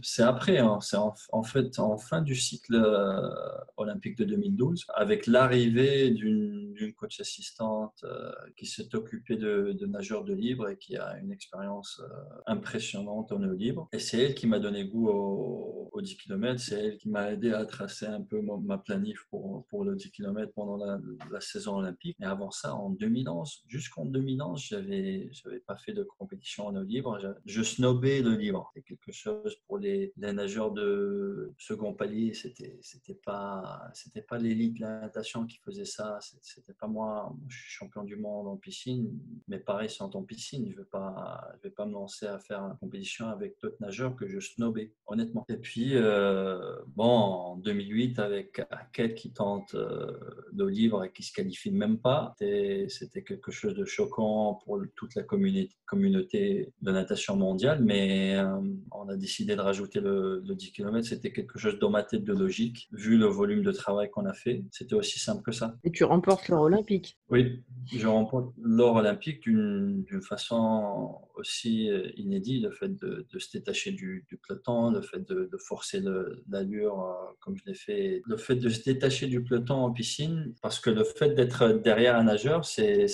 c'est 0.03 0.23
après, 0.23 0.59
hein. 0.59 0.81
c'est 0.81 0.97
en, 0.97 1.43
fait 1.45 1.79
en 1.79 1.97
fin 1.99 2.21
du 2.21 2.35
cycle 2.35 2.75
euh, 2.75 3.31
olympique 3.77 4.19
de 4.19 4.25
2012, 4.25 4.87
avec 4.93 5.29
l'arrivée 5.29 6.11
d'une 6.11 6.64
d'une 6.75 6.93
coach 6.93 7.21
assistante 7.21 8.05
euh, 8.05 8.33
qui 8.57 8.67
s'est 8.67 8.95
occupée 8.95 9.37
de, 9.37 9.77
nageurs 9.87 10.25
de 10.25 10.35
libre 10.35 10.69
et 10.69 10.77
qui 10.77 10.97
a 10.97 11.19
une 11.19 11.33
expérience 11.33 12.01
euh, 12.03 12.41
impressionnante 12.47 13.33
en 13.33 13.43
eau 13.43 13.53
libre. 13.53 13.89
Et 13.93 13.99
c'est 13.99 14.19
elle 14.19 14.35
qui 14.35 14.47
m'a 14.47 14.59
donné 14.59 14.85
goût 14.85 15.09
aux 15.09 16.01
10 16.01 16.17
km, 16.17 16.61
c'est 16.61 16.75
elle 16.75 16.99
qui 16.99 17.09
m'a 17.09 17.33
aidé 17.33 17.53
à 17.53 17.65
tracer 17.65 18.07
un 18.07 18.21
peu 18.21 18.41
ma 18.41 18.79
planif 18.79 19.25
pour, 19.31 19.65
pour 19.67 19.85
le 19.85 19.95
10 19.95 20.11
km 20.11 20.53
pendant 20.53 20.77
la, 20.77 21.41
saison 21.41 21.77
olympique. 21.77 22.17
Et 22.21 22.25
avant 22.25 22.51
ça, 22.51 22.75
en 22.75 22.91
2011, 22.91 23.65
jusqu'en 23.67 24.05
2011, 24.05 24.61
j'avais 24.61 25.29
j'avais 25.33 25.61
pas 25.61 25.77
fait 25.77 25.93
de 25.93 26.03
compétition 26.19 26.67
en 26.67 26.77
eau 26.77 26.83
libre. 26.83 27.19
Je, 27.45 27.63
snobais 27.63 28.23
le 28.23 28.35
libre. 28.35 28.71
C'était 28.75 28.87
quelque 28.87 29.13
chose 29.13 29.57
pour 29.67 29.79
les, 29.79 30.13
les 30.17 30.33
nageurs 30.33 30.73
de 30.73 31.53
second 31.59 31.95
palier. 31.95 32.35
C'était 32.35 32.79
c'était 32.83 33.15
pas 33.15 33.91
c'était 33.95 34.23
pas 34.23 34.39
l'élite 34.39 34.77
de 34.77 34.83
la 34.83 35.01
natation 35.01 35.47
qui 35.47 35.59
faisait 35.59 35.85
ça 35.85 36.19
c'était 36.65 36.79
pas 36.79 36.87
moi. 36.87 37.35
Je 37.49 37.59
suis 37.59 37.71
champion 37.73 38.05
du 38.05 38.17
monde 38.17 38.49
en 38.49 38.57
piscine, 38.57 39.11
mais 39.49 39.59
pareil, 39.59 39.91
c'est 39.91 40.03
en 40.03 40.23
piscine. 40.23 40.71
Je 40.71 40.77
vais 40.77 40.85
pas, 40.85 41.53
je 41.59 41.69
vais 41.69 41.75
pas 41.75 41.85
me 41.85 41.93
lancer 41.93 42.27
à 42.27 42.39
faire 42.39 42.61
une 42.63 42.77
compétition 42.79 43.29
avec 43.29 43.57
d'autres 43.63 43.77
nageurs 43.81 44.17
que 44.17 44.27
je 44.27 44.41
snobais, 44.41 44.93
honnêtement. 45.07 45.45
Et 45.49 45.57
puis, 45.57 45.91
euh, 45.95 46.77
bon, 46.89 47.05
en 47.05 47.57
2008, 47.57 48.19
avec 48.19 48.63
Aket 48.71 49.15
qui 49.15 49.33
tente 49.33 49.75
euh, 49.75 50.13
de 50.53 50.65
livre 50.65 51.05
et 51.05 51.13
qui 51.13 51.23
se 51.23 51.33
qualifie 51.33 51.71
même 51.71 51.99
pas, 51.99 52.35
c'était 52.39 53.23
quelque 53.23 53.51
chose 53.51 53.75
de 53.75 53.85
choquant 53.85 54.61
pour 54.65 54.81
toute 54.97 55.15
la 55.15 55.23
communauté, 55.23 55.71
communauté 55.87 56.73
de 56.81 56.93
natation 56.93 57.37
mondiale, 57.37 57.83
mais 57.85 58.37
euh, 58.37 58.59
on 58.91 59.09
a 59.09 59.17
décidé 59.17 59.55
de 59.55 59.61
rajouter 59.61 60.01
le, 60.01 60.43
le 60.47 60.55
10 60.55 60.73
km. 60.73 61.07
C'était 61.07 61.33
quelque 61.33 61.59
chose 61.59 61.79
dans 61.79 61.91
ma 61.91 62.03
tête 62.03 62.25
de 62.25 62.33
logique, 62.33 62.89
vu 62.93 63.19
le 63.19 63.27
volume 63.27 63.63
de 63.63 63.73
travail 63.73 64.11
qu'on 64.11 64.25
a 64.25 64.33
fait. 64.33 64.65
C'était 64.71 64.95
aussi 64.95 65.19
simple 65.19 65.43
que 65.43 65.53
ça. 65.53 65.77
Et 65.85 65.91
tu 65.91 66.05
remportes 66.05 66.54
olympique. 66.61 67.19
Oui, 67.31 67.63
je 67.93 68.07
remporte 68.07 68.53
l'or 68.61 68.97
olympique 68.97 69.43
d'une 69.43 70.23
façon 70.23 71.21
aussi 71.37 71.91
euh, 71.91 72.11
inédite, 72.17 72.63
le 72.63 72.71
fait 72.71 72.89
de, 72.89 73.27
se 73.39 73.51
détacher 73.53 73.93
du, 73.93 74.27
peloton, 74.47 74.91
le 74.91 75.03
fait 75.03 75.27
de, 75.29 75.51
forcer 75.59 76.01
l'allure 76.49 77.01
euh, 77.01 77.33
comme 77.41 77.57
je 77.57 77.65
l'ai 77.67 77.75
fait, 77.75 78.23
le 78.25 78.37
fait 78.37 78.57
de 78.57 78.69
se 78.69 78.83
détacher 78.83 79.27
du 79.27 79.43
peloton 79.43 79.75
en 79.75 79.93
piscine, 79.93 80.55
parce 80.63 80.79
que 80.79 80.91
le 80.91 81.05
fait 81.05 81.31
d'être 81.31 81.69
derrière 81.83 82.17
un 82.17 82.25
nageur, 82.25 82.65
c'est 82.65 83.07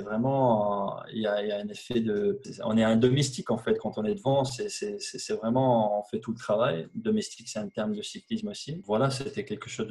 vraiment, 0.00 1.00
il 1.12 1.22
y, 1.22 1.26
a, 1.26 1.42
il 1.42 1.48
y, 1.48 1.52
a, 1.52 1.58
un 1.58 1.68
effet 1.68 2.00
de, 2.00 2.40
on 2.64 2.76
est 2.76 2.84
un 2.84 2.96
domestique 2.96 3.50
en 3.50 3.58
fait 3.58 3.78
quand 3.78 3.98
on 3.98 4.04
est 4.04 4.14
devant, 4.14 4.44
c'est 4.44 5.32
vraiment, 5.34 6.00
on 6.00 6.04
fait 6.04 6.20
tout 6.20 6.32
le 6.32 6.38
travail. 6.38 6.88
Domestique, 6.94 7.48
c'est 7.48 7.58
un 7.58 7.68
terme 7.68 7.94
de 7.94 8.02
cyclisme 8.02 8.48
aussi. 8.48 8.80
Voilà, 8.84 9.10
c'était 9.10 9.44
quelque 9.44 9.68
chose 9.68 9.88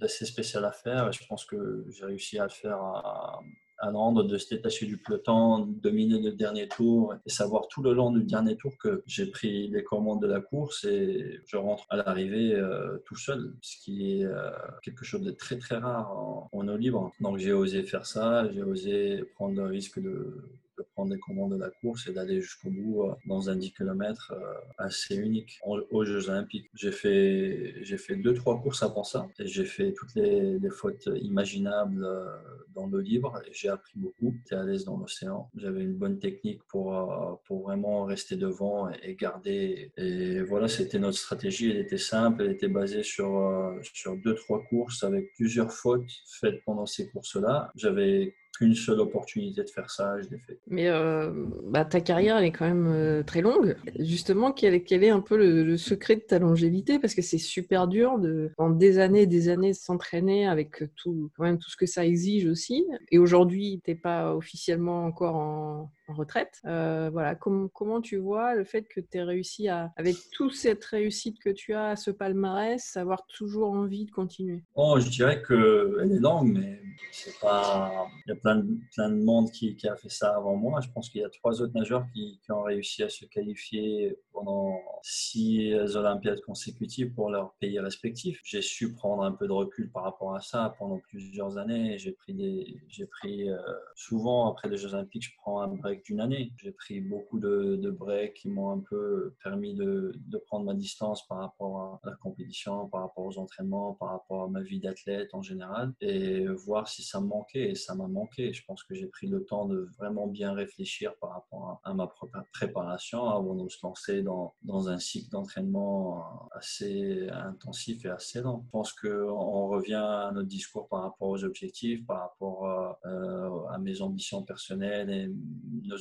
d'assez 0.00 0.26
spécial 0.26 0.64
à 0.64 0.72
faire. 0.72 1.12
Je 1.12 1.26
pense 1.26 1.44
que 1.44 1.84
j'ai 1.94 2.04
réussi 2.04 2.38
à 2.38 2.48
faire 2.48 2.76
à, 2.76 3.42
à 3.78 3.90
de 3.90 4.38
se 4.38 4.54
détacher 4.54 4.86
du 4.86 4.96
peloton, 4.98 5.66
dominer 5.66 6.20
le 6.20 6.32
dernier 6.32 6.68
tour 6.68 7.14
et 7.26 7.30
savoir 7.30 7.68
tout 7.68 7.82
le 7.82 7.92
long 7.92 8.10
du 8.12 8.22
dernier 8.24 8.56
tour 8.56 8.72
que 8.78 9.02
j'ai 9.06 9.26
pris 9.26 9.68
les 9.68 9.84
commandes 9.84 10.22
de 10.22 10.26
la 10.26 10.40
course 10.40 10.84
et 10.84 11.40
je 11.46 11.56
rentre 11.56 11.84
à 11.90 11.96
l'arrivée 11.96 12.54
euh, 12.54 12.98
tout 13.04 13.16
seul, 13.16 13.54
ce 13.60 13.76
qui 13.82 14.20
est 14.20 14.24
euh, 14.24 14.50
quelque 14.82 15.04
chose 15.04 15.22
de 15.22 15.32
très 15.32 15.58
très 15.58 15.76
rare 15.76 16.10
en, 16.16 16.48
en 16.52 16.68
eau 16.68 16.76
libre. 16.76 17.12
Donc 17.20 17.38
j'ai 17.38 17.52
osé 17.52 17.82
faire 17.82 18.06
ça, 18.06 18.48
j'ai 18.50 18.62
osé 18.62 19.24
prendre 19.34 19.54
le 19.56 19.64
risque 19.64 20.00
de 20.00 20.42
de 20.78 20.84
prendre 20.94 21.12
les 21.12 21.20
commandes 21.20 21.52
de 21.52 21.58
la 21.58 21.70
course 21.70 22.06
et 22.08 22.12
d'aller 22.12 22.40
jusqu'au 22.40 22.70
bout 22.70 23.02
euh, 23.04 23.14
dans 23.26 23.50
un 23.50 23.56
10 23.56 23.72
km 23.72 24.32
euh, 24.32 24.54
assez 24.78 25.16
unique 25.16 25.60
aux 25.64 26.04
Jeux 26.04 26.28
Olympiques. 26.28 26.70
J'ai 26.74 26.92
fait, 26.92 27.74
j'ai 27.82 27.98
fait 27.98 28.16
deux, 28.16 28.34
trois 28.34 28.60
courses 28.60 28.82
avant 28.82 29.04
ça 29.04 29.28
et 29.38 29.46
j'ai 29.46 29.64
fait 29.64 29.92
toutes 29.92 30.14
les, 30.14 30.58
fautes 30.70 31.08
imaginables 31.20 32.04
euh, 32.04 32.26
dans 32.74 32.86
le 32.86 33.00
libre 33.00 33.40
et 33.46 33.52
j'ai 33.52 33.68
appris 33.68 33.92
beaucoup. 33.96 34.34
J'étais 34.38 34.56
à 34.56 34.64
l'aise 34.64 34.84
dans 34.84 34.96
l'océan. 34.96 35.50
J'avais 35.56 35.82
une 35.82 35.94
bonne 35.94 36.18
technique 36.18 36.62
pour, 36.64 37.40
pour 37.46 37.62
vraiment 37.62 38.04
rester 38.04 38.36
devant 38.36 38.88
et, 38.90 39.14
garder. 39.14 39.92
Et 39.96 40.42
voilà, 40.42 40.66
c'était 40.68 40.98
notre 40.98 41.18
stratégie. 41.18 41.70
Elle 41.70 41.78
était 41.78 41.98
simple. 41.98 42.42
Elle 42.42 42.52
était 42.52 42.68
basée 42.68 43.02
sur, 43.02 43.78
sur 43.82 44.16
deux, 44.16 44.34
trois 44.34 44.62
courses 44.64 45.04
avec 45.04 45.32
plusieurs 45.34 45.70
fautes 45.72 46.10
faites 46.40 46.64
pendant 46.64 46.86
ces 46.86 47.08
courses-là. 47.08 47.70
J'avais 47.76 48.34
qu'une 48.56 48.74
seule 48.74 49.00
opportunité 49.00 49.62
de 49.62 49.70
faire 49.70 49.90
ça, 49.90 50.20
je 50.20 50.28
l'ai 50.30 50.38
fait. 50.38 50.58
Mais 50.68 50.88
euh, 50.88 51.30
bah, 51.64 51.84
ta 51.84 52.00
carrière, 52.00 52.38
elle 52.38 52.44
est 52.44 52.52
quand 52.52 52.66
même 52.66 52.88
euh, 52.88 53.22
très 53.22 53.40
longue. 53.40 53.76
Justement, 53.98 54.52
quel, 54.52 54.82
quel 54.84 55.04
est 55.04 55.10
un 55.10 55.20
peu 55.20 55.36
le, 55.36 55.76
secret 55.76 56.16
de 56.16 56.20
ta 56.20 56.38
longévité? 56.38 56.98
Parce 56.98 57.14
que 57.14 57.22
c'est 57.22 57.38
super 57.38 57.88
dur 57.88 58.18
de, 58.18 58.50
pendant 58.56 58.74
des 58.74 58.98
années 58.98 59.22
et 59.22 59.26
des 59.26 59.48
années, 59.48 59.74
s'entraîner 59.74 60.46
avec 60.46 60.84
tout, 60.96 61.30
quand 61.36 61.44
même 61.44 61.58
tout 61.58 61.70
ce 61.70 61.76
que 61.76 61.86
ça 61.86 62.04
exige 62.06 62.46
aussi. 62.46 62.86
Et 63.10 63.18
aujourd'hui, 63.18 63.80
tu 63.84 63.90
n'es 63.90 63.96
pas 63.96 64.34
officiellement 64.34 65.04
encore 65.04 65.36
en, 65.36 65.90
retraite. 66.14 66.60
Euh, 66.64 67.10
voilà, 67.12 67.34
comment, 67.34 68.00
tu 68.00 68.16
vois 68.16 68.54
le 68.54 68.64
fait 68.64 68.82
que 68.88 69.00
tu 69.00 69.18
aies 69.18 69.22
réussi 69.22 69.68
à, 69.68 69.92
avec 69.96 70.16
toute 70.32 70.54
cette 70.54 70.84
réussite 70.84 71.38
que 71.38 71.50
tu 71.50 71.74
as 71.74 71.96
ce 71.96 72.10
palmarès, 72.10 72.96
avoir 72.96 73.26
toujours 73.26 73.70
envie 73.70 74.06
de 74.06 74.10
continuer? 74.10 74.64
Oh, 74.74 74.98
je 74.98 75.08
dirais 75.08 75.42
qu'elle 75.42 76.12
est 76.12 76.20
longue, 76.20 76.52
mais 76.52 76.80
c'est 77.12 77.38
pas. 77.40 78.06
Il 78.26 78.30
y 78.30 78.32
a 78.32 78.36
plein 78.36 78.56
de, 78.56 78.78
plein 78.94 79.10
de 79.10 79.22
monde 79.22 79.50
qui, 79.50 79.76
a 79.86 79.96
fait 79.96 80.08
ça 80.08 80.36
avant 80.36 80.56
moi. 80.56 80.80
Je 80.80 80.88
pense 80.90 81.10
qu'il 81.10 81.20
y 81.20 81.24
a 81.24 81.28
trois 81.28 81.60
autres 81.60 81.74
nageurs 81.74 82.06
qui, 82.12 82.40
ont 82.48 82.62
réussi 82.62 83.02
à 83.02 83.08
se 83.08 83.24
qualifier 83.26 84.16
pendant 84.32 84.80
six 85.02 85.74
Olympiades 85.74 86.40
consécutives 86.42 87.12
pour 87.12 87.30
leur 87.30 87.54
pays 87.60 87.78
respectif. 87.80 88.40
J'ai 88.44 88.62
su 88.62 88.92
prendre 88.94 89.24
un 89.24 89.32
peu 89.32 89.46
de 89.46 89.52
recul 89.52 89.90
par 89.90 90.04
rapport 90.04 90.34
à 90.34 90.40
ça 90.40 90.74
pendant 90.78 90.98
plusieurs 90.98 91.58
années. 91.58 91.98
J'ai 91.98 92.12
pris 92.12 92.34
des, 92.34 92.76
j'ai 92.88 93.06
pris 93.06 93.50
euh, 93.50 93.58
souvent 93.94 94.50
après 94.50 94.68
les 94.68 94.76
Jeux 94.76 94.94
Olympiques, 94.94 95.24
je 95.24 95.36
prends 95.36 95.60
un 95.60 95.68
break 95.68 96.03
d'une 96.04 96.20
année. 96.20 96.52
J'ai 96.56 96.72
pris 96.72 97.00
beaucoup 97.00 97.38
de, 97.38 97.90
breaks 97.90 98.34
qui 98.34 98.48
m'ont 98.48 98.70
un 98.70 98.80
peu 98.80 99.34
permis 99.42 99.74
de, 99.74 100.12
prendre 100.46 100.66
ma 100.66 100.74
distance 100.74 101.26
par 101.26 101.38
rapport 101.38 102.00
à 102.04 102.10
la 102.10 102.16
compétition, 102.16 102.88
par 102.88 103.02
rapport 103.02 103.24
aux 103.24 103.38
entraînements, 103.38 103.94
par 103.94 104.10
rapport 104.10 104.44
à 104.44 104.48
ma 104.48 104.62
vie 104.62 104.80
d'athlète 104.80 105.30
en 105.32 105.42
général 105.42 105.92
et 106.00 106.46
voir 106.46 106.88
si 106.88 107.02
ça 107.02 107.20
me 107.20 107.26
manquait. 107.26 107.70
Et 107.70 107.74
ça 107.74 107.94
m'a 107.94 108.06
manqué. 108.06 108.52
Je 108.52 108.64
pense 108.66 108.82
que 108.82 108.94
j'ai 108.94 109.06
pris 109.06 109.26
le 109.26 109.44
temps 109.44 109.66
de 109.66 109.88
vraiment 109.98 110.26
bien 110.26 110.52
réfléchir 110.52 111.14
par 111.20 111.30
rapport 111.30 111.80
à, 111.84 111.94
ma 111.94 112.06
propre 112.06 112.42
préparation 112.52 113.28
avant 113.30 113.54
de 113.54 113.68
se 113.68 113.78
lancer 113.82 114.22
dans, 114.22 114.54
un 114.88 114.98
cycle 114.98 115.30
d'entraînement 115.30 116.48
assez 116.52 117.28
intensif 117.30 118.04
et 118.04 118.10
assez 118.10 118.40
lent. 118.42 118.62
Je 118.66 118.70
pense 118.70 118.92
qu'on 118.92 119.68
revient 119.68 119.94
à 119.94 120.30
notre 120.34 120.48
discours 120.48 120.88
par 120.88 121.02
rapport 121.02 121.28
aux 121.28 121.44
objectifs, 121.44 122.04
par 122.06 122.20
rapport 122.20 122.98
euh, 123.06 123.66
à 123.70 123.78
mes 123.78 124.02
ambitions 124.02 124.42
personnelles 124.42 125.10
et 125.10 125.30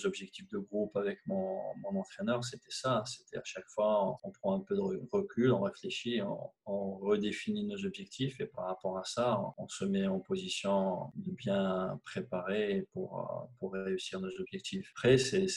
objectifs 0.06 0.48
de 0.50 0.58
groupe 0.58 0.96
avec 0.96 1.20
mon, 1.26 1.60
mon 1.78 2.00
entraîneur. 2.00 2.44
C'était 2.44 2.72
ça. 2.72 3.04
C'était 3.06 3.38
à 3.38 3.44
chaque 3.44 3.68
fois, 3.68 4.18
on, 4.24 4.32
prend 4.32 4.56
un 4.56 4.60
peu 4.60 4.76
de 4.76 4.82
recul, 5.12 5.52
on 5.52 5.62
réfléchit, 5.62 6.22
on, 6.22 6.98
redéfinit 6.98 7.66
nos 7.66 7.86
objectifs 7.86 8.40
et 8.40 8.46
par 8.46 8.66
rapport 8.66 8.98
à 8.98 9.04
ça, 9.04 9.40
on, 9.58 9.68
se 9.68 9.86
met 9.86 10.08
en 10.08 10.20
position 10.20 11.12
de 11.16 11.32
bien 11.32 12.00
préparer 12.06 12.88
pour, 12.94 13.50
pour 13.60 13.74
réussir 13.74 14.20
nos 14.20 14.32
objectifs. 14.40 14.90
Après, 14.96 15.18
c'est 15.18 15.48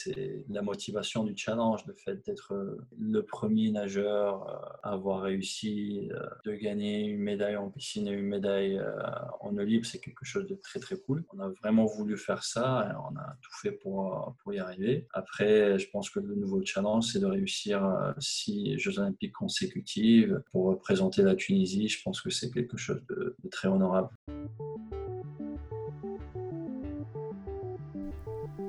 la 0.49 0.61
motivation 0.61 1.23
du 1.23 1.35
challenge, 1.35 1.85
le 1.85 1.93
fait 1.93 2.25
d'être 2.25 2.77
le 2.97 3.21
premier 3.23 3.71
nageur 3.71 4.47
à 4.83 4.93
avoir 4.93 5.21
réussi 5.21 6.09
euh, 6.11 6.27
de 6.45 6.53
gagner 6.53 7.05
une 7.05 7.21
médaille 7.21 7.57
en 7.57 7.69
piscine 7.69 8.07
et 8.07 8.11
une 8.11 8.27
médaille 8.27 8.77
euh, 8.77 8.95
en 9.41 9.57
eau 9.57 9.63
libre, 9.63 9.85
c'est 9.85 9.99
quelque 9.99 10.25
chose 10.25 10.47
de 10.47 10.55
très 10.55 10.79
très 10.79 10.97
cool. 10.97 11.23
On 11.33 11.39
a 11.39 11.49
vraiment 11.49 11.85
voulu 11.85 12.17
faire 12.17 12.43
ça 12.43 12.89
et 12.91 12.95
on 12.95 13.17
a 13.17 13.37
tout 13.41 13.51
fait 13.61 13.71
pour, 13.71 14.16
pour 14.43 14.53
y 14.53 14.59
arriver. 14.59 15.07
Après, 15.13 15.77
je 15.79 15.89
pense 15.89 16.09
que 16.09 16.19
le 16.19 16.35
nouveau 16.35 16.61
challenge, 16.63 17.05
c'est 17.05 17.19
de 17.19 17.25
réussir 17.25 17.83
euh, 17.85 18.11
six 18.19 18.77
Jeux 18.77 18.99
olympiques 18.99 19.33
consécutifs 19.33 20.31
pour 20.51 20.65
représenter 20.65 21.21
la 21.21 21.35
Tunisie. 21.35 21.87
Je 21.87 22.01
pense 22.03 22.21
que 22.21 22.29
c'est 22.29 22.51
quelque 22.51 22.77
chose 22.77 23.01
de 23.09 23.35
très 23.49 23.67
honorable. 23.67 24.09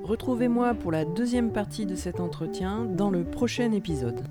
Retrouvez-moi 0.03 0.73
pour 0.73 0.91
la 0.91 1.05
deuxième 1.05 1.53
partie 1.53 1.85
de 1.85 1.93
cet 1.93 2.19
entretien 2.19 2.85
dans 2.85 3.11
le 3.11 3.23
prochain 3.23 3.71
épisode. 3.71 4.23